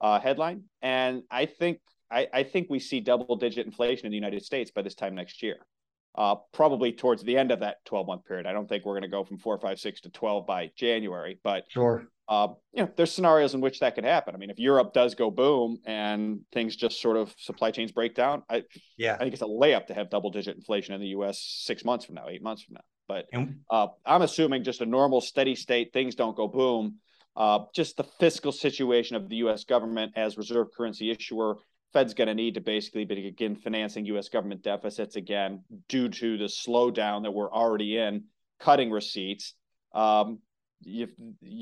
[0.01, 4.17] uh, headline, and I think I, I think we see double digit inflation in the
[4.17, 5.59] United States by this time next year
[6.17, 8.47] uh, probably towards the end of that 12 month period.
[8.47, 11.39] I don't think we're going to go from four, five, six to 12 by January,
[11.43, 12.09] but sure.
[12.29, 14.35] Uh, you know, there's scenarios in which that could happen.
[14.37, 18.15] I mean, if Europe does go boom and things just sort of supply chains break
[18.15, 18.63] down, I
[18.97, 21.43] yeah, I think it's a layup to have double digit inflation in the U.S.
[21.43, 22.83] six months from now, eight months from now.
[23.11, 23.27] But
[23.71, 26.99] uh, I'm assuming just a normal steady state, things don't go boom.
[27.35, 29.65] Uh, just the fiscal situation of the U.S.
[29.65, 31.57] government as reserve currency issuer
[31.93, 34.29] Fed's going to need to basically begin financing U.S.
[34.29, 38.25] government deficits again due to the slowdown that we're already in,
[38.61, 39.55] cutting receipts.
[39.93, 40.39] Um,
[40.83, 41.09] you,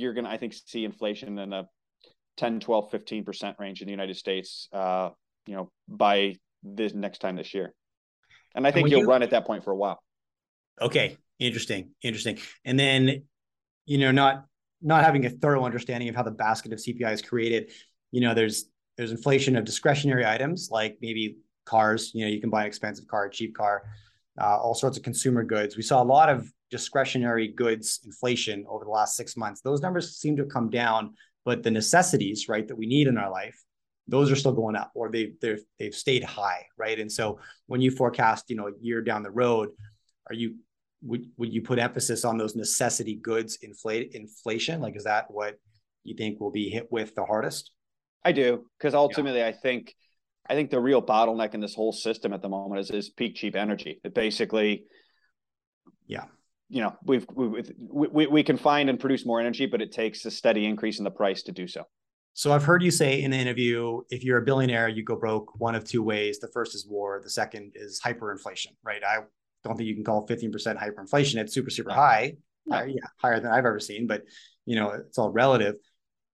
[0.06, 1.66] are going to, I think, see inflation in the
[2.36, 5.10] 10, 12, 15% range in the United States, uh,
[5.46, 7.72] you know, by this next time this year.
[8.54, 9.98] And I think and you'll you, run at that point for a while.
[10.80, 11.16] Okay.
[11.38, 11.90] Interesting.
[12.02, 12.38] Interesting.
[12.64, 13.22] And then,
[13.86, 14.46] you know, not,
[14.82, 17.72] not having a thorough understanding of how the basket of CPI is created,
[18.10, 22.10] you know, there's there's inflation of discretionary items like maybe cars.
[22.14, 23.84] You know, you can buy an expensive car, a cheap car,
[24.40, 25.76] uh, all sorts of consumer goods.
[25.76, 29.60] We saw a lot of discretionary goods inflation over the last six months.
[29.60, 33.16] Those numbers seem to have come down, but the necessities, right, that we need in
[33.16, 33.56] our life,
[34.08, 36.98] those are still going up, or they they've they've stayed high, right?
[36.98, 39.68] And so when you forecast, you know, a year down the road,
[40.28, 40.56] are you
[41.02, 44.80] would would you put emphasis on those necessity goods inflate inflation?
[44.80, 45.58] Like, is that what
[46.04, 47.72] you think will be hit with the hardest?
[48.24, 49.48] I do because ultimately, yeah.
[49.48, 49.94] I think
[50.48, 53.36] I think the real bottleneck in this whole system at the moment is is peak
[53.36, 54.00] cheap energy.
[54.02, 54.84] It basically,
[56.06, 56.24] yeah,
[56.68, 57.62] you know, we've we,
[58.08, 61.04] we we can find and produce more energy, but it takes a steady increase in
[61.04, 61.84] the price to do so.
[62.34, 65.58] So I've heard you say in the interview, if you're a billionaire, you go broke
[65.58, 66.38] one of two ways.
[66.38, 67.20] The first is war.
[67.22, 69.02] The second is hyperinflation, right?
[69.04, 69.18] I
[69.64, 71.36] don't think you can call 15% hyperinflation.
[71.36, 72.36] It's super, super high.
[72.70, 74.24] Uh, yeah, higher than I've ever seen, but
[74.66, 75.76] you know, it's all relative.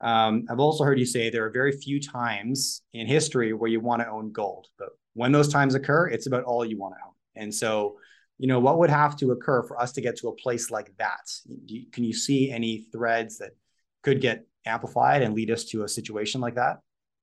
[0.01, 3.81] Um, I've also heard you say there are very few times in history where you
[3.81, 7.07] want to own gold, but when those times occur, it's about all you want to
[7.07, 7.15] own.
[7.37, 7.99] And so,
[8.39, 10.93] you know, what would have to occur for us to get to a place like
[10.99, 11.31] that?
[11.93, 13.53] can you see any threads that
[14.03, 16.81] could get amplified and lead us to a situation like that?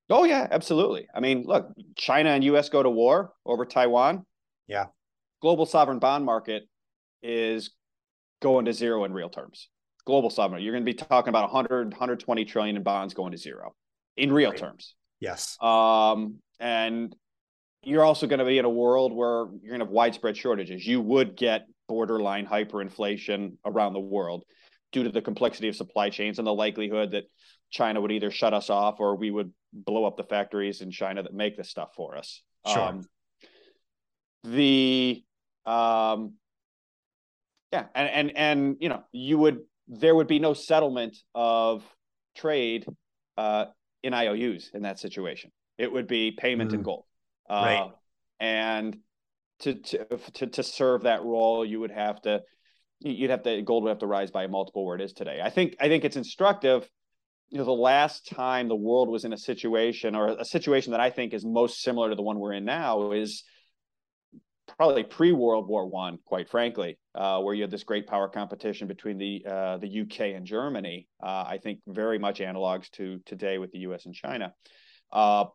[0.10, 1.08] Oh yeah, absolutely.
[1.14, 4.26] I mean, look, China and US go to war over Taiwan.
[4.68, 4.88] Yeah.
[5.41, 6.63] Global sovereign bond market
[7.23, 7.71] is
[8.41, 9.67] going to zero in real terms
[10.06, 13.38] global sovereign, you're going to be talking about 100, 120 trillion in bonds going to
[13.38, 13.73] zero
[14.17, 14.60] in real right.
[14.60, 14.95] terms.
[15.19, 15.58] Yes.
[15.62, 17.15] Um, and
[17.84, 20.86] you're also going to be in a world where you're going to have widespread shortages.
[20.86, 24.43] You would get borderline hyperinflation around the world
[24.91, 27.23] due to the complexity of supply chains and the likelihood that
[27.69, 31.23] China would either shut us off or we would blow up the factories in China
[31.23, 32.41] that make this stuff for us.
[32.67, 32.82] Sure.
[32.82, 33.01] Um,
[34.43, 35.23] the
[35.65, 36.34] um,
[37.71, 41.84] yeah, and and and you know, you would there would be no settlement of
[42.36, 42.86] trade
[43.38, 43.65] uh,
[44.04, 45.52] in IOUs in that situation.
[45.78, 46.76] It would be payment mm.
[46.76, 47.06] in gold.
[47.50, 47.91] Uh, right.
[48.39, 48.97] And
[49.60, 52.41] to, to to to serve that role, you would have to
[53.00, 55.39] you'd have to gold would have to rise by a multiple where it is today.
[55.41, 56.89] I think I think it's instructive.
[57.50, 61.02] You know, the last time the world was in a situation or a situation that
[61.02, 63.43] I think is most similar to the one we're in now is
[64.77, 68.88] probably pre World War One, quite frankly, uh, where you had this great power competition
[68.88, 71.07] between the uh, the UK and Germany.
[71.21, 74.53] Uh, I think very much analogs to today with the US and China.
[75.12, 75.45] Uh,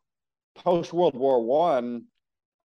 [0.57, 2.05] Post World War One,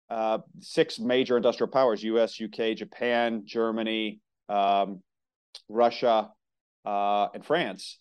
[0.10, 5.02] uh, six major industrial powers: US, UK, Japan, Germany, um,
[5.70, 6.32] Russia,
[6.86, 8.00] uh, and France.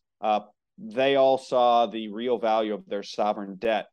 [0.79, 3.87] they all saw the real value of their sovereign debt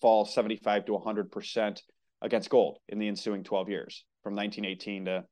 [0.00, 1.82] fall 75 to 100 percent
[2.22, 5.24] against gold in the ensuing 12 years from 1918 to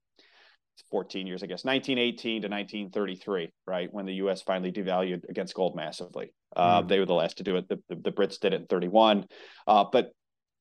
[0.90, 3.88] 14 years, I guess, 1918 to 1933, right?
[3.92, 6.32] When the US finally devalued against gold massively.
[6.54, 6.88] Uh, mm.
[6.88, 7.68] They were the last to do it.
[7.68, 9.26] The, the, the Brits did it in 31.
[9.66, 10.12] Uh, but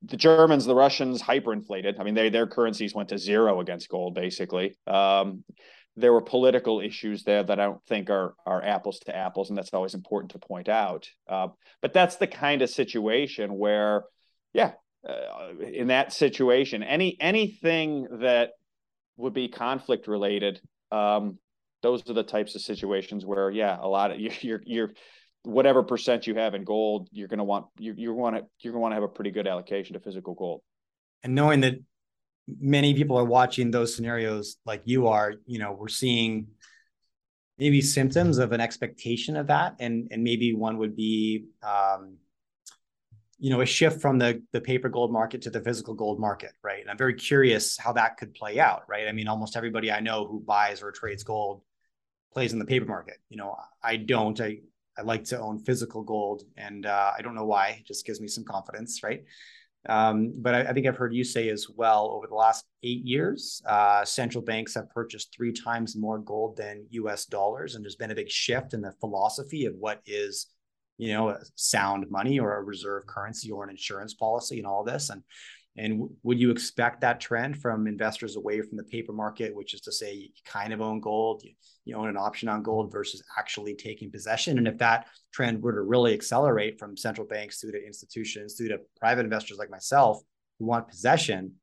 [0.04, 2.00] the Germans, the Russians hyperinflated.
[2.00, 4.78] I mean, they, their currencies went to zero against gold, basically.
[4.88, 5.44] Um,
[5.96, 9.58] there were political issues there that I don't think are are apples to apples, and
[9.58, 11.10] that's always important to point out.
[11.28, 11.50] Uh,
[11.82, 14.04] but that's the kind of situation where,
[14.54, 14.74] yeah,
[15.08, 16.84] uh, in that situation.
[16.84, 18.52] Any anything that
[19.18, 21.38] would be conflict related, um,
[21.82, 24.92] those are the types of situations where, yeah, a lot of you're you're
[25.44, 28.74] whatever percent you have in gold, you're going to want you you want to you're
[28.74, 30.62] going to want to have a pretty good allocation to physical gold.
[31.24, 31.76] And knowing that
[32.60, 36.48] many people are watching those scenarios like you are, you know, we're seeing
[37.58, 42.18] maybe symptoms of an expectation of that, and and maybe one would be, um,
[43.40, 46.52] you know, a shift from the the paper gold market to the physical gold market,
[46.62, 46.82] right?
[46.82, 49.08] And I'm very curious how that could play out, right?
[49.08, 51.62] I mean, almost everybody I know who buys or trades gold
[52.34, 53.18] plays in the paper market.
[53.30, 54.40] You know, I don't.
[54.40, 54.60] I
[54.98, 57.78] I like to own physical gold, and uh, I don't know why.
[57.80, 59.24] It just gives me some confidence, right?
[59.88, 63.06] Um, but I, I, think I've heard you say as well over the last eight
[63.06, 67.26] years, uh, central banks have purchased three times more gold than U.S.
[67.26, 70.48] dollars, and there's been a big shift in the philosophy of what is,
[71.00, 75.10] you know, sound money or a reserve currency or an insurance policy and all this.
[75.10, 75.24] And
[75.78, 79.80] and would you expect that trend from investors away from the paper market, which is
[79.82, 81.54] to say you kind of own gold, you,
[81.86, 84.58] you own an option on gold versus actually taking possession?
[84.58, 88.70] And if that trend were to really accelerate from central banks through to institutions, through
[88.70, 90.22] to private investors like myself
[90.60, 91.54] who want possession,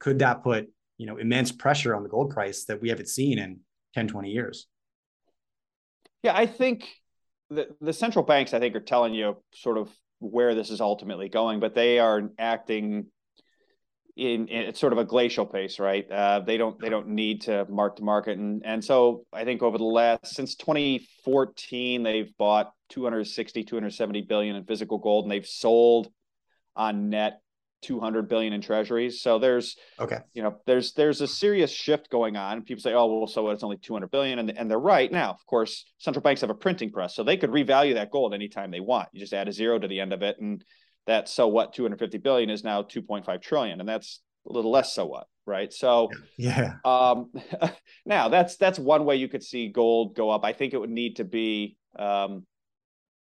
[0.00, 3.38] could that put you know immense pressure on the gold price that we haven't seen
[3.38, 3.60] in
[3.94, 4.66] 10, 20 years?
[6.24, 6.88] Yeah, I think
[7.50, 11.28] the, the central banks, I think, are telling you sort of where this is ultimately
[11.28, 13.06] going, but they are acting
[14.16, 16.08] in, in it's sort of a glacial pace, right?
[16.10, 19.62] Uh, they don't they don't need to mark to market, and and so I think
[19.62, 25.46] over the last since 2014 they've bought 260 270 billion in physical gold, and they've
[25.46, 26.08] sold
[26.76, 27.40] on net
[27.84, 29.22] 200 billion in treasuries.
[29.22, 32.62] So there's okay, you know, there's there's a serious shift going on.
[32.62, 35.12] People say, oh well, so it's only 200 billion, and and they're right.
[35.12, 38.34] Now, of course, central banks have a printing press, so they could revalue that gold
[38.34, 39.08] anytime they want.
[39.12, 40.64] You just add a zero to the end of it, and
[41.06, 45.06] that so what 250 billion is now 2.5 trillion and that's a little less so
[45.06, 47.30] what right so yeah um
[48.06, 50.90] now that's that's one way you could see gold go up i think it would
[50.90, 52.46] need to be um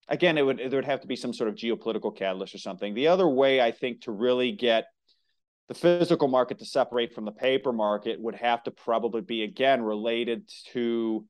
[0.09, 2.93] again it would there would have to be some sort of geopolitical catalyst or something
[2.93, 4.85] the other way i think to really get
[5.69, 9.81] the physical market to separate from the paper market would have to probably be again
[9.81, 11.25] related to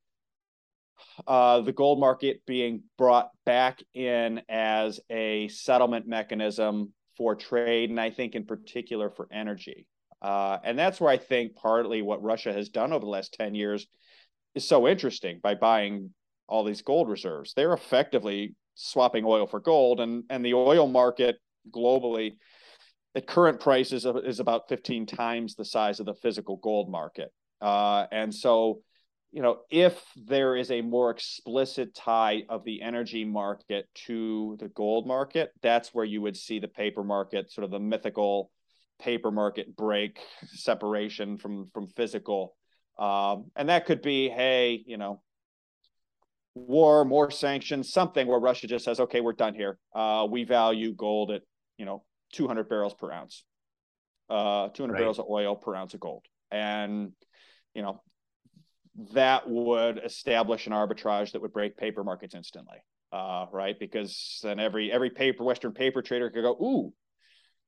[1.27, 7.99] uh, the gold market being brought back in as a settlement mechanism for trade, and
[7.99, 9.85] I think in particular for energy.
[10.21, 13.55] Uh, and that's where I think partly what Russia has done over the last 10
[13.55, 13.87] years
[14.55, 16.13] is so interesting by buying
[16.47, 17.53] all these gold reserves.
[17.53, 21.37] They're effectively swapping oil for gold, and, and the oil market
[21.71, 22.37] globally
[23.15, 27.31] at current prices is about 15 times the size of the physical gold market.
[27.61, 28.81] Uh, and so
[29.31, 34.69] you know, if there is a more explicit tie of the energy market to the
[34.69, 38.49] gold market, that's where you would see the paper market, sort of the mythical
[38.99, 42.55] paper market break separation from from physical.
[42.97, 45.21] Um, and that could be, hey, you know,
[46.67, 49.77] war, more sanctions, something where Russia just says, okay, we're done here.
[49.93, 51.41] Uh, we value gold at,
[51.77, 53.43] you know, 200 barrels per ounce,
[54.29, 54.99] uh, 200 right.
[54.99, 56.25] barrels of oil per ounce of gold.
[56.51, 57.11] And,
[57.73, 58.01] you know,
[59.13, 62.77] that would establish an arbitrage that would break paper markets instantly,
[63.11, 63.79] uh, right?
[63.79, 66.93] Because then every every paper Western paper trader could go, ooh,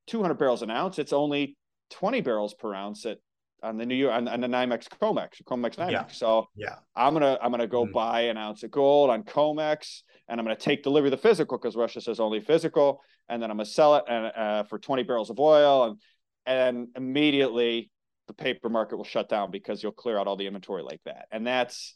[0.07, 0.99] 200 barrels an ounce.
[0.99, 1.57] It's only
[1.91, 3.19] 20 barrels per ounce at
[3.63, 5.91] on the New York on, on the NYMEX COMEX, COMEX NYMEX.
[5.91, 6.07] Yeah.
[6.07, 7.91] So yeah, I'm gonna I'm gonna go mm.
[7.91, 11.57] buy an ounce of gold on COMEX, and I'm gonna take delivery of the physical
[11.57, 15.03] because Russia says only physical, and then I'm gonna sell it and uh, for 20
[15.03, 15.97] barrels of oil, and
[16.45, 17.91] and immediately
[18.27, 21.25] the paper market will shut down because you'll clear out all the inventory like that.
[21.31, 21.95] And that's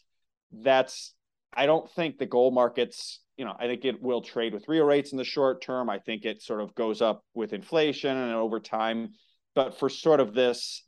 [0.51, 1.13] that's
[1.53, 4.85] I don't think the gold markets, you know, I think it will trade with real
[4.85, 5.89] rates in the short term.
[5.89, 9.11] I think it sort of goes up with inflation and over time.
[9.55, 10.83] But for sort of this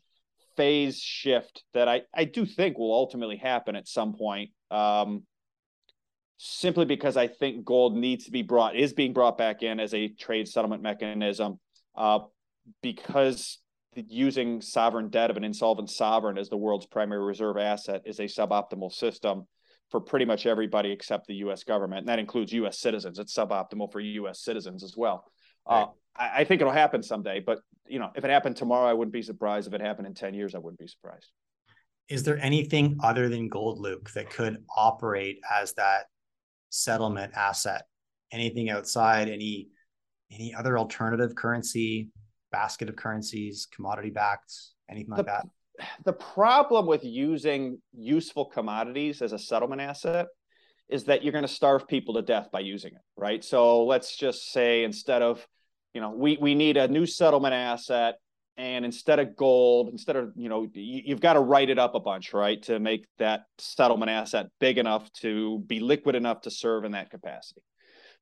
[0.57, 5.23] phase shift that I, I do think will ultimately happen at some point, um,
[6.37, 9.93] simply because I think gold needs to be brought, is being brought back in as
[9.93, 11.59] a trade settlement mechanism,
[11.95, 12.19] uh,
[12.81, 13.59] because
[13.95, 18.23] using sovereign debt of an insolvent sovereign as the world's primary reserve asset is a
[18.23, 19.47] suboptimal system
[19.89, 21.63] for pretty much everybody except the U.S.
[21.63, 22.79] government, and that includes U.S.
[22.79, 23.19] citizens.
[23.19, 24.41] It's suboptimal for U.S.
[24.41, 25.23] citizens as well.
[25.65, 25.81] Uh, right.
[25.81, 28.93] Uh, I, I, think it'll happen someday, but you know, if it happened tomorrow, I
[28.93, 29.67] wouldn't be surprised.
[29.67, 31.31] If it happened in ten years, I wouldn't be surprised.
[32.09, 36.05] Is there anything other than gold, Luke, that could operate as that
[36.69, 37.83] settlement asset?
[38.31, 39.69] Anything outside any
[40.31, 42.09] any other alternative currency
[42.51, 44.53] basket of currencies, commodity backed,
[44.89, 45.45] anything like that?
[46.05, 50.27] The problem with using useful commodities as a settlement asset
[50.89, 53.43] is that you're going to starve people to death by using it, right?
[53.43, 55.45] So let's just say instead of,
[55.97, 58.15] you know, we we need a new settlement asset
[58.55, 61.99] and instead of gold instead of you know you've got to write it up a
[61.99, 66.83] bunch right to make that settlement asset big enough to be liquid enough to serve
[66.83, 67.61] in that capacity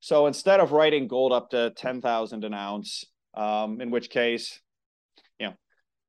[0.00, 3.04] so instead of writing gold up to 10,000 an ounce
[3.36, 4.60] um, in which case,
[5.38, 5.54] you know,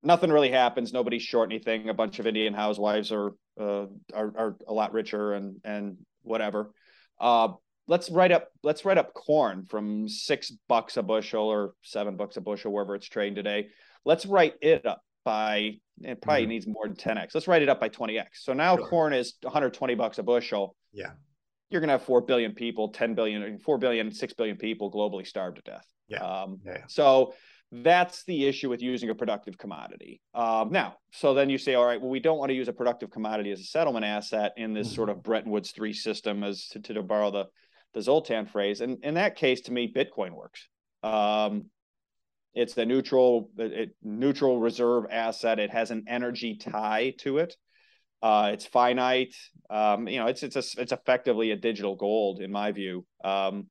[0.01, 0.93] nothing really happens.
[0.93, 1.89] Nobody's short anything.
[1.89, 6.72] A bunch of Indian housewives are uh, are, are a lot richer and and whatever.
[7.20, 7.49] Uh,
[7.88, 12.38] let's write up let's write up corn from six bucks a bushel or seven bucks
[12.38, 13.67] a bushel wherever it's trading today.
[14.05, 16.49] Let's write it up by it probably mm-hmm.
[16.49, 17.33] needs more than 10x.
[17.33, 18.25] Let's write it up by 20x.
[18.33, 18.88] So now sure.
[18.88, 20.75] corn is 120 bucks a bushel.
[20.93, 21.11] Yeah.
[21.69, 25.27] You're going to have 4 billion people, 10 billion, 4 billion, 6 billion people globally
[25.27, 25.85] starved to death.
[26.07, 26.19] Yeah.
[26.19, 26.83] Um, yeah.
[26.88, 27.33] So
[27.71, 30.21] that's the issue with using a productive commodity.
[30.33, 32.73] Um, now, so then you say, all right, well, we don't want to use a
[32.73, 34.95] productive commodity as a settlement asset in this mm-hmm.
[34.95, 37.45] sort of Bretton Woods three system, as to, to borrow the
[37.93, 38.81] the Zoltan phrase.
[38.81, 40.67] And in that case, to me, Bitcoin works.
[41.03, 41.65] Um,
[42.53, 45.59] it's the neutral it, neutral reserve asset.
[45.59, 47.55] It has an energy tie to it.
[48.21, 49.35] Uh, it's finite.
[49.69, 53.05] Um, you know, it's it's a, it's effectively a digital gold in my view.
[53.23, 53.67] Um,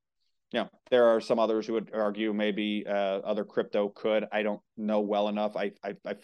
[0.52, 4.26] you know, there are some others who would argue maybe uh, other crypto could.
[4.30, 5.56] I don't know well enough.
[5.56, 6.14] I, I, I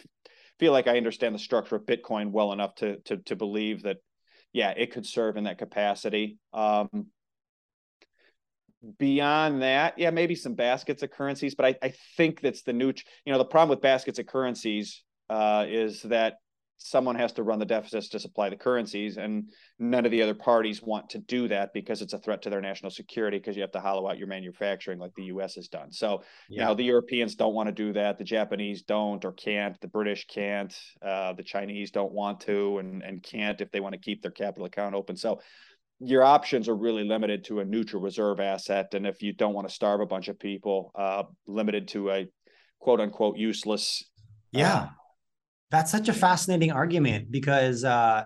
[0.59, 3.97] feel like I understand the structure of Bitcoin well enough to to to believe that,
[4.53, 6.37] yeah, it could serve in that capacity.
[6.53, 7.07] Um,
[8.99, 12.93] beyond that, yeah, maybe some baskets of currencies, but I, I think that's the new.
[13.25, 16.35] You know, the problem with baskets of currencies uh, is that
[16.77, 20.33] someone has to run the deficits to supply the currencies and none of the other
[20.33, 23.61] parties want to do that because it's a threat to their national security because you
[23.61, 25.93] have to hollow out your manufacturing like the US has done.
[25.93, 26.63] So, yeah.
[26.63, 29.87] you know, the Europeans don't want to do that, the Japanese don't or can't, the
[29.87, 33.99] British can't, uh, the Chinese don't want to and and can't if they want to
[33.99, 35.15] keep their capital account open.
[35.15, 35.39] So,
[36.05, 39.67] your options are really limited to a neutral reserve asset and if you don't want
[39.67, 42.27] to starve a bunch of people, uh, limited to a
[42.79, 44.03] quote unquote useless
[44.53, 44.75] yeah.
[44.75, 44.87] Uh,
[45.71, 48.25] that's such a fascinating argument because, uh,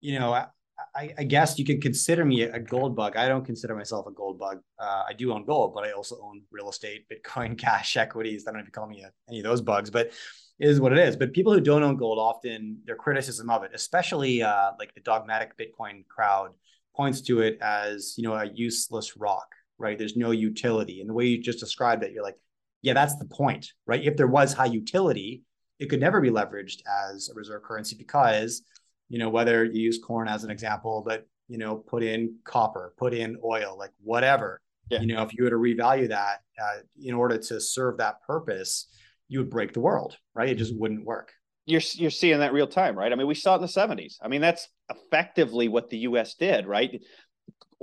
[0.00, 0.46] you know, I,
[0.94, 3.16] I, guess you could consider me a gold bug.
[3.16, 4.60] I don't consider myself a gold bug.
[4.78, 8.44] Uh, I do own gold, but I also own real estate, Bitcoin, cash, equities.
[8.46, 10.12] I don't know if you call me a, any of those bugs, but
[10.60, 11.16] is what it is.
[11.16, 15.00] But people who don't own gold often their criticism of it, especially uh, like the
[15.00, 16.50] dogmatic Bitcoin crowd,
[16.98, 19.48] points to it as you know a useless rock.
[19.80, 19.96] Right?
[19.96, 22.40] There's no utility, and the way you just described it, you're like,
[22.82, 24.02] yeah, that's the point, right?
[24.02, 25.42] If there was high utility,
[25.78, 26.80] it could never be leveraged
[27.10, 28.62] as a reserve currency because,
[29.08, 32.94] you know, whether you use corn as an example, but, you know, put in copper,
[32.98, 35.00] put in oil, like whatever, yeah.
[35.00, 38.88] you know, if you were to revalue that uh, in order to serve that purpose,
[39.28, 40.48] you would break the world, right?
[40.48, 41.32] It just wouldn't work.
[41.68, 43.12] You're, you're seeing that real time, right?
[43.12, 44.16] I mean, we saw it in the 70s.
[44.22, 47.00] I mean, that's effectively what the US did, right?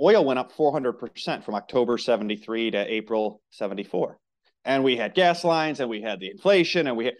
[0.00, 4.18] Oil went up 400% from October 73 to April 74.
[4.64, 7.14] And we had gas lines and we had the inflation and we had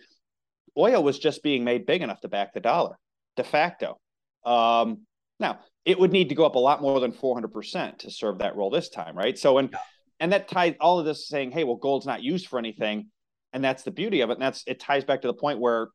[0.76, 2.96] oil was just being made big enough to back the dollar
[3.36, 3.98] de facto.
[4.44, 5.02] Um,
[5.38, 8.56] now it would need to go up a lot more than 400% to serve that
[8.56, 9.38] role this time, right?
[9.38, 9.74] So, and,
[10.18, 13.10] and that ties all of this saying, Hey, well, gold's not used for anything.
[13.52, 14.34] And that's the beauty of it.
[14.34, 15.88] And that's, it ties back to the point where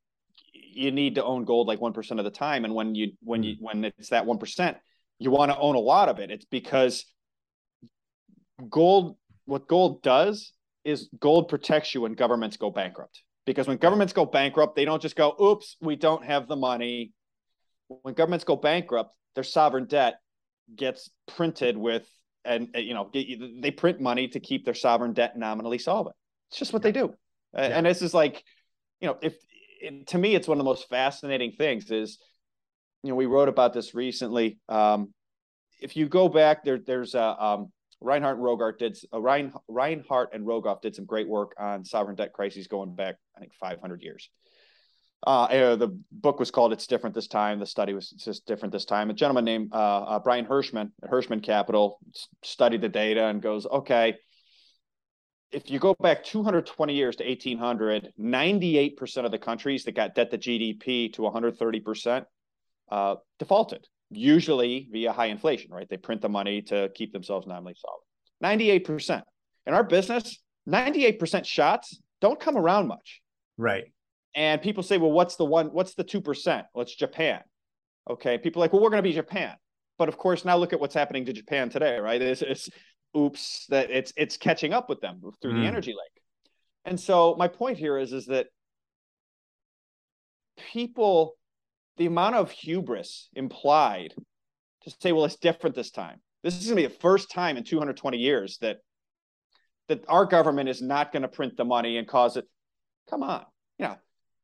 [0.73, 2.65] you need to own gold like 1% of the time.
[2.65, 3.61] And when you, when you, mm.
[3.61, 4.75] when it's that 1%,
[5.19, 6.31] you want to own a lot of it.
[6.31, 7.05] It's because
[8.69, 10.53] gold, what gold does
[10.83, 15.01] is gold protects you when governments go bankrupt because when governments go bankrupt, they don't
[15.01, 17.11] just go, oops, we don't have the money.
[17.87, 20.15] When governments go bankrupt, their sovereign debt
[20.75, 22.07] gets printed with,
[22.45, 26.15] and you know, they print money to keep their sovereign debt nominally solvent.
[26.49, 27.13] It's just what they do.
[27.53, 27.63] Yeah.
[27.63, 28.43] And this is like,
[28.99, 29.35] you know, if
[29.81, 32.17] it, to me, it's one of the most fascinating things is,
[33.03, 34.59] you know, we wrote about this recently.
[34.69, 35.13] Um,
[35.79, 40.33] if you go back there, there's a, um, Reinhart and Rogoff did uh, Rein, Reinhart
[40.33, 44.01] and Rogoff did some great work on sovereign debt crises going back, I think, 500
[44.01, 44.29] years.
[45.25, 48.71] Uh, uh, the book was called "It's Different This Time." The study was just different
[48.71, 49.11] this time.
[49.11, 51.99] A gentleman named uh, uh Brian Hirschmann at Hirschmann Capital
[52.43, 54.15] studied the data and goes, "Okay,
[55.51, 60.31] if you go back 220 years to 1800, 98% of the countries that got debt
[60.31, 62.25] to GDP to 130%
[62.91, 65.87] uh, defaulted usually via high inflation, right?
[65.89, 68.85] They print the money to keep themselves nominally solvent.
[68.85, 69.23] 98%.
[69.67, 73.21] In our business, 98% shots don't come around much.
[73.57, 73.85] Right.
[74.35, 76.63] And people say, well, what's the one, what's the 2%?
[76.73, 77.41] Well, it's Japan.
[78.09, 78.37] Okay.
[78.37, 79.55] People like, well, we're going to be Japan.
[79.97, 82.21] But of course, now look at what's happening to Japan today, right?
[82.21, 82.69] It's, it's
[83.15, 85.61] oops, that it's it's catching up with them through mm.
[85.61, 86.23] the energy lake.
[86.85, 88.47] And so my point here is, is that
[90.71, 91.35] people
[91.97, 94.13] the amount of hubris implied
[94.83, 96.19] to say, well, it's different this time.
[96.43, 98.77] This is going to be the first time in 220 years that
[99.87, 102.45] that our government is not going to print the money and cause it.
[103.09, 103.45] Come on,
[103.77, 103.97] you know,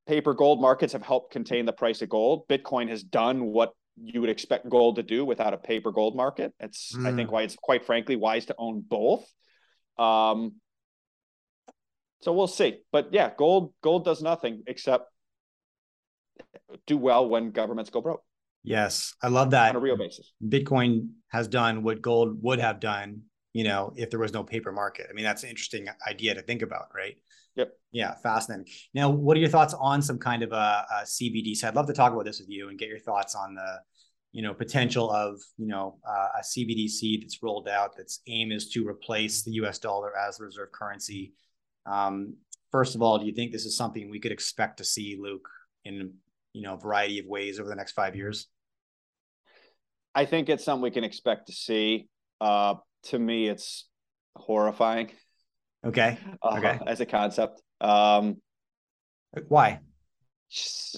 [0.07, 2.47] paper gold markets have helped contain the price of gold.
[2.47, 3.71] Bitcoin has done what
[4.03, 6.53] you would expect gold to do without a paper gold market.
[6.59, 7.05] It's mm.
[7.05, 7.33] I think mm.
[7.33, 9.25] why it's quite frankly wise to own both.
[9.97, 10.55] Um,
[12.21, 12.79] so we'll see.
[12.91, 15.05] But yeah, gold gold does nothing except
[16.85, 18.23] do well when governments go broke.
[18.63, 20.33] Yes, I love that on a real basis.
[20.45, 23.21] Bitcoin has done what gold would have done,
[23.53, 25.07] you know, if there was no paper market.
[25.09, 27.15] I mean, that's an interesting idea to think about, right?
[27.57, 27.73] Yep.
[27.91, 28.71] Yeah, fascinating.
[28.93, 31.63] Now, what are your thoughts on some kind of a, a CBDC?
[31.63, 33.79] I'd love to talk about this with you and get your thoughts on the,
[34.31, 38.69] you know, potential of you know uh, a CBDC that's rolled out that's aim is
[38.69, 39.79] to replace the U.S.
[39.79, 41.33] dollar as the reserve currency.
[41.87, 42.35] Um,
[42.71, 45.49] first of all, do you think this is something we could expect to see, Luke,
[45.83, 46.13] in
[46.53, 48.47] you know a variety of ways over the next five years?
[50.13, 52.07] I think it's something we can expect to see.
[52.39, 53.87] Uh, to me, it's
[54.35, 55.09] horrifying.
[55.85, 56.17] Okay.
[56.41, 56.79] Uh, okay.
[56.85, 57.61] As a concept.
[57.81, 58.37] Um,
[59.47, 59.79] Why?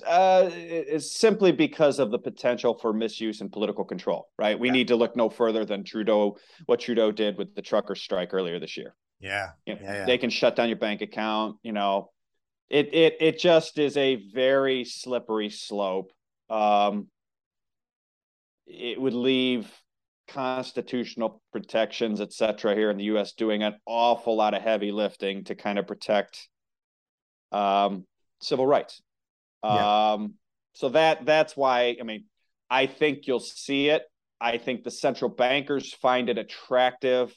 [0.06, 4.60] Uh, it's simply because of the potential for misuse and political control, right?
[4.60, 4.74] We yeah.
[4.74, 8.60] need to look no further than Trudeau, what Trudeau did with the trucker strike earlier
[8.60, 8.96] this year.
[9.20, 9.50] Yeah.
[9.66, 10.06] You know, yeah, yeah.
[10.06, 11.58] They can shut down your bank account.
[11.64, 12.12] You know,
[12.70, 16.12] it it it just is a very slippery slope.
[16.50, 17.08] Um,
[18.68, 19.72] it would leave
[20.34, 23.34] constitutional protections, et cetera, here in the U.S.
[23.34, 26.48] doing an awful lot of heavy lifting to kind of protect
[27.52, 28.06] um,
[28.42, 29.02] civil rights.
[29.64, 30.12] Yeah.
[30.14, 30.36] Um,
[30.74, 32.26] so that that's why I mean
[32.70, 34.04] I think you'll see it.
[34.40, 37.36] I think the central bankers find it attractive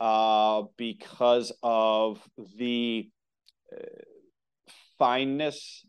[0.00, 2.22] uh, because of
[2.56, 3.10] the
[3.72, 3.84] uh,
[4.98, 5.84] fineness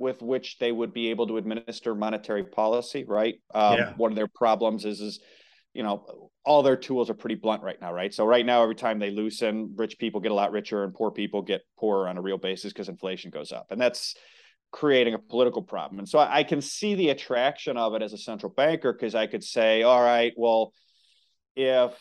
[0.00, 3.34] with which they would be able to administer monetary policy, right?
[3.54, 3.92] Um, yeah.
[3.96, 5.20] One of their problems is, is,
[5.74, 8.12] you know, all their tools are pretty blunt right now, right?
[8.12, 11.10] So right now, every time they loosen, rich people get a lot richer and poor
[11.10, 14.16] people get poorer on a real basis because inflation goes up, and that's
[14.72, 15.98] creating a political problem.
[15.98, 19.14] And so I, I can see the attraction of it as a central banker because
[19.14, 20.72] I could say, all right, well,
[21.56, 21.92] if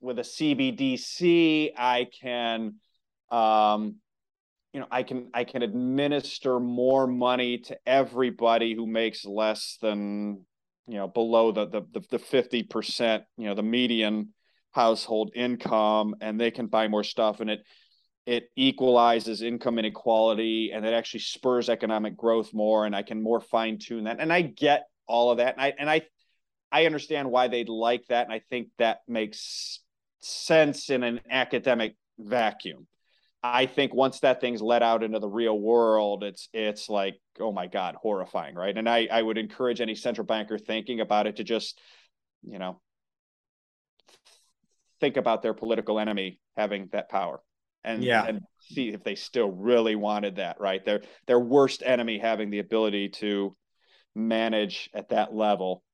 [0.00, 2.76] with a CBDC I can
[3.32, 3.96] um,
[4.72, 10.44] you know i can i can administer more money to everybody who makes less than
[10.86, 14.32] you know below the the the, 50% you know the median
[14.72, 17.60] household income and they can buy more stuff and it
[18.26, 23.40] it equalizes income inequality and it actually spurs economic growth more and i can more
[23.40, 26.02] fine tune that and i get all of that and i and i
[26.70, 29.80] i understand why they'd like that and i think that makes
[30.20, 32.86] sense in an academic vacuum
[33.42, 37.52] I think once that thing's let out into the real world, it's it's like, oh
[37.52, 38.76] my God, horrifying, right?
[38.76, 41.80] And I, I would encourage any central banker thinking about it to just,
[42.42, 42.80] you know,
[45.00, 47.40] think about their political enemy having that power
[47.84, 48.24] and yeah.
[48.26, 50.84] and see if they still really wanted that, right?
[50.84, 53.56] Their their worst enemy having the ability to
[54.16, 55.84] manage at that level.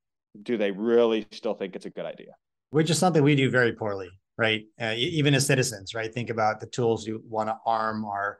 [0.42, 2.32] Do they really still think it's a good idea?
[2.70, 4.64] Which is something we do very poorly right?
[4.80, 6.12] Uh, even as citizens, right?
[6.12, 8.39] Think about the tools you want to arm our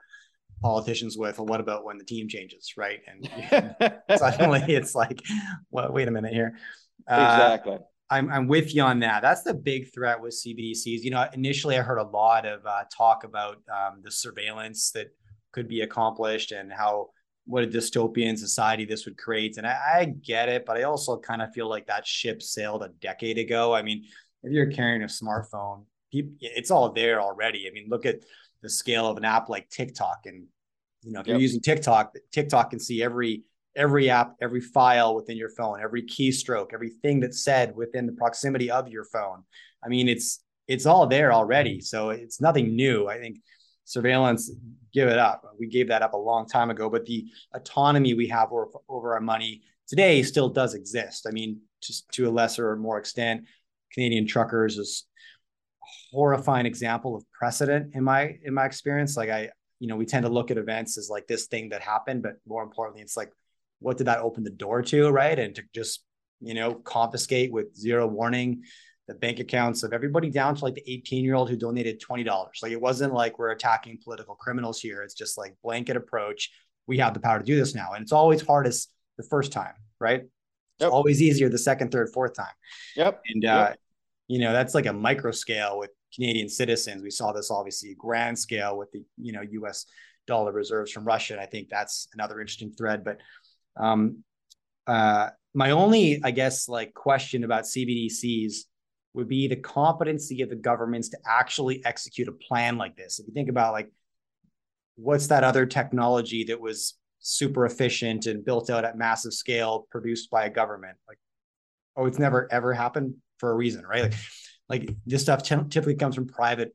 [0.62, 1.38] politicians with.
[1.38, 3.01] Well, what about when the team changes, right?
[3.07, 5.20] And suddenly it's like,
[5.70, 6.57] well, wait a minute here.
[7.07, 7.78] Uh, exactly.
[8.11, 9.22] I'm, I'm with you on that.
[9.22, 11.03] That's the big threat with CBDCs.
[11.03, 15.09] You know, initially I heard a lot of uh, talk about um, the surveillance that
[15.53, 17.11] could be accomplished and how
[17.47, 19.57] what a dystopian society this would create.
[19.59, 22.82] And I, I get it, but I also kind of feel like that ship sailed
[22.82, 23.74] a decade ago.
[23.74, 24.05] I mean,
[24.45, 27.66] if you're carrying a smartphone, it's all there already.
[27.68, 28.20] I mean, look at
[28.62, 30.47] the scale of an app like TikTok, and
[31.03, 33.42] you know, if you're using TikTok, TikTok can see every
[33.76, 38.70] every app, every file within your phone, every keystroke, everything that's said within the proximity
[38.70, 39.42] of your phone.
[39.84, 43.09] I mean, it's it's all there already, so it's nothing new.
[43.09, 43.38] I think
[43.84, 44.51] surveillance,
[44.92, 45.42] give it up.
[45.59, 49.14] We gave that up a long time ago, but the autonomy we have over, over
[49.14, 51.26] our money today still does exist.
[51.28, 53.45] I mean, just to a lesser or more extent,
[53.95, 55.07] Canadian truckers is
[55.82, 59.16] a horrifying example of precedent in my in my experience.
[59.16, 61.80] Like I, you know, we tend to look at events as like this thing that
[61.80, 63.30] happened, but more importantly, it's like
[63.78, 65.38] what did that open the door to, right?
[65.38, 66.05] And to just
[66.40, 68.64] you know confiscate with zero warning
[69.07, 72.26] the bank accounts of everybody down to like the 18 year old who donated $20.
[72.62, 75.03] Like it wasn't like we're attacking political criminals here.
[75.03, 76.51] It's just like blanket approach.
[76.86, 77.92] We have the power to do this now.
[77.92, 80.22] And it's always hardest the first time, right?
[80.80, 82.55] It's always easier the second, third, fourth time.
[82.97, 83.20] Yep.
[83.28, 83.78] And uh, yep
[84.29, 87.03] you know that's like a micro scale with canadian citizens.
[87.03, 89.87] We saw this obviously grand scale with the you know us
[90.27, 93.18] dollar reserves from russia and i think that's another interesting thread but
[93.77, 94.25] um
[94.87, 98.66] uh my only i guess like question about cbdc's
[99.14, 103.20] would be the competency of the governments to actually execute a plan like this.
[103.20, 103.91] If you think about like
[104.97, 110.31] what's that other technology that was super efficient and built out at massive scale produced
[110.31, 110.99] by a government?
[111.09, 111.18] Like
[111.97, 113.14] oh it's never ever happened
[113.45, 114.05] for a reason, right?
[114.05, 114.14] Like,
[114.70, 116.74] like this stuff t- typically comes from private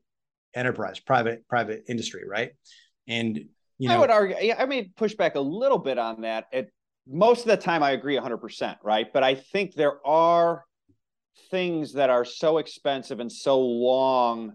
[0.54, 2.52] enterprise, private private industry, right?
[3.08, 3.36] And
[3.78, 4.36] you know, I would argue.
[4.40, 6.44] yeah, I mean, push back a little bit on that.
[6.52, 6.70] It
[7.08, 9.12] most of the time I agree 100%, right?
[9.12, 10.64] But I think there are
[11.50, 14.52] things that are so expensive and so long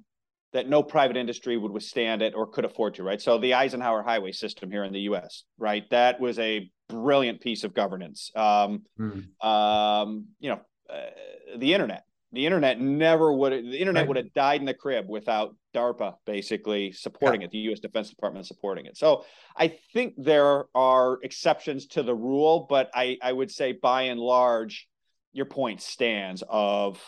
[0.54, 3.22] that no private industry would withstand it or could afford to, right?
[3.22, 5.84] So the Eisenhower highway system here in the US, right?
[5.90, 8.32] That was a brilliant piece of governance.
[8.34, 9.46] Um, hmm.
[9.46, 14.08] um, you know, uh, the internet, the internet never would the internet right.
[14.08, 17.46] would have died in the crib without DARPA basically supporting yeah.
[17.46, 17.80] it, the U.S.
[17.80, 18.98] Defense Department supporting it.
[18.98, 19.26] So
[19.56, 24.20] I think there are exceptions to the rule, but I I would say by and
[24.20, 24.88] large,
[25.34, 27.02] your point stands of.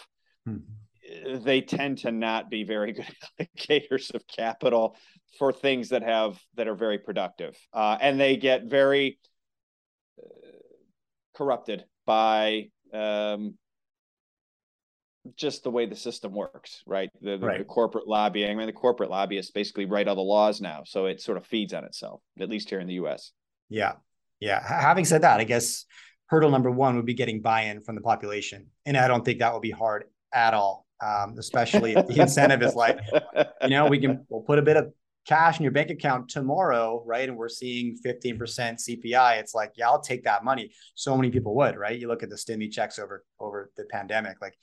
[0.46, 0.58] Hmm
[1.26, 3.06] they tend to not be very good
[3.40, 4.96] allocators of capital
[5.38, 9.20] for things that have that are very productive uh, and they get very
[10.22, 10.28] uh,
[11.36, 13.56] corrupted by um,
[15.36, 17.10] just the way the system works right?
[17.22, 20.22] The, the, right the, corporate lobbying i mean the corporate lobbyists basically write all the
[20.22, 23.32] laws now so it sort of feeds on itself at least here in the us
[23.70, 23.94] yeah
[24.40, 25.86] yeah having said that i guess
[26.28, 29.54] hurdle number one would be getting buy-in from the population and i don't think that
[29.54, 33.00] will be hard at all um, especially if the incentive is like,
[33.62, 34.92] you know, we can we'll put a bit of
[35.28, 37.28] cash in your bank account tomorrow, right?
[37.28, 39.40] And we're seeing 15% CPI.
[39.40, 40.72] It's like, yeah, I'll take that money.
[40.96, 42.00] So many people would, right?
[42.00, 44.38] You look at the stimmy checks over over the pandemic.
[44.42, 44.58] Like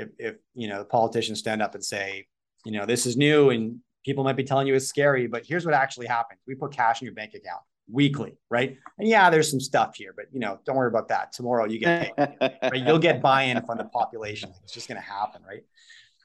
[0.00, 2.26] if if you know the politicians stand up and say,
[2.64, 5.64] you know, this is new and people might be telling you it's scary, but here's
[5.64, 6.38] what actually happened.
[6.46, 8.76] We put cash in your bank account weekly, right?
[8.98, 11.32] And yeah, there's some stuff here, but you know, don't worry about that.
[11.32, 12.74] Tomorrow you get right?
[12.74, 14.52] You'll get buy-in from the population.
[14.62, 15.62] It's just going to happen, right?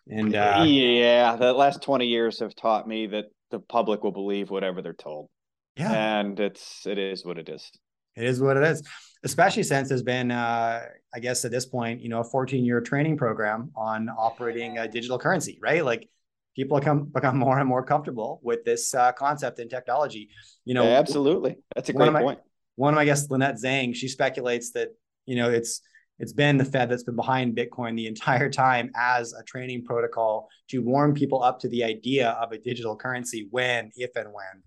[0.09, 4.49] And uh, yeah, the last 20 years have taught me that the public will believe
[4.49, 5.29] whatever they're told.
[5.77, 6.19] Yeah.
[6.19, 7.71] And it's it is what it is.
[8.15, 8.83] It is what it is.
[9.23, 10.81] Especially since there's been uh
[11.15, 15.19] I guess at this point, you know, a 14-year training program on operating a digital
[15.19, 15.85] currency, right?
[15.85, 16.09] Like
[16.55, 20.29] people become become more and more comfortable with this uh, concept and technology.
[20.65, 21.57] You know, yeah, absolutely.
[21.75, 22.39] That's a great my, point.
[22.75, 24.89] One of my guests, Lynette Zang, she speculates that
[25.25, 25.81] you know it's
[26.19, 30.47] it's been the Fed that's been behind Bitcoin the entire time as a training protocol
[30.69, 34.63] to warm people up to the idea of a digital currency when, if and when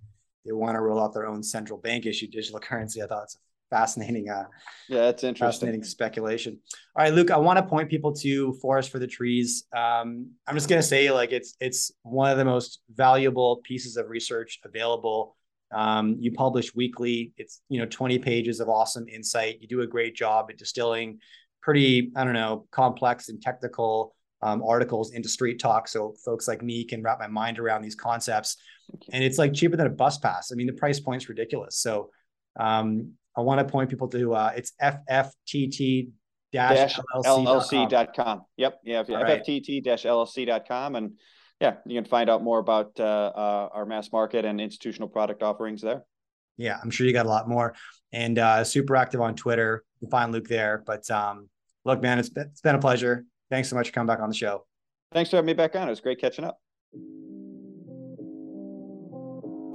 [0.47, 3.03] they want to roll out their own central bank issued digital currency.
[3.03, 3.38] I thought it's a
[3.68, 4.44] fascinating uh
[4.88, 5.47] yeah that's interesting.
[5.47, 6.59] fascinating speculation.
[6.94, 9.64] All right luke i want to point people to forest for the trees.
[9.76, 13.97] Um i'm just going to say like it's it's one of the most valuable pieces
[13.97, 15.36] of research available.
[15.74, 17.32] Um you publish weekly.
[17.36, 19.59] It's you know 20 pages of awesome insight.
[19.61, 21.18] You do a great job at distilling
[21.66, 26.62] pretty i don't know complex and technical um, articles into street talk so folks like
[26.62, 28.57] me can wrap my mind around these concepts
[29.12, 32.11] and it's like cheaper than a bus pass i mean the price point's ridiculous so
[32.59, 36.11] um, I want to point people to uh, it's FFTT
[36.55, 38.43] LLC.com.
[38.57, 38.80] Yep.
[38.84, 39.03] Yeah.
[39.03, 40.97] FFTT LLC.com.
[40.97, 41.12] And
[41.61, 45.43] yeah, you can find out more about uh, uh, our mass market and institutional product
[45.43, 46.03] offerings there.
[46.57, 47.74] Yeah, I'm sure you got a lot more.
[48.12, 49.84] And uh, super active on Twitter.
[50.01, 50.82] You can find Luke there.
[50.87, 51.49] But um,
[51.84, 53.24] look, man, it's been, it's been a pleasure.
[53.51, 54.64] Thanks so much for coming back on the show.
[55.12, 55.87] Thanks for having me back on.
[55.87, 56.59] It was great catching up.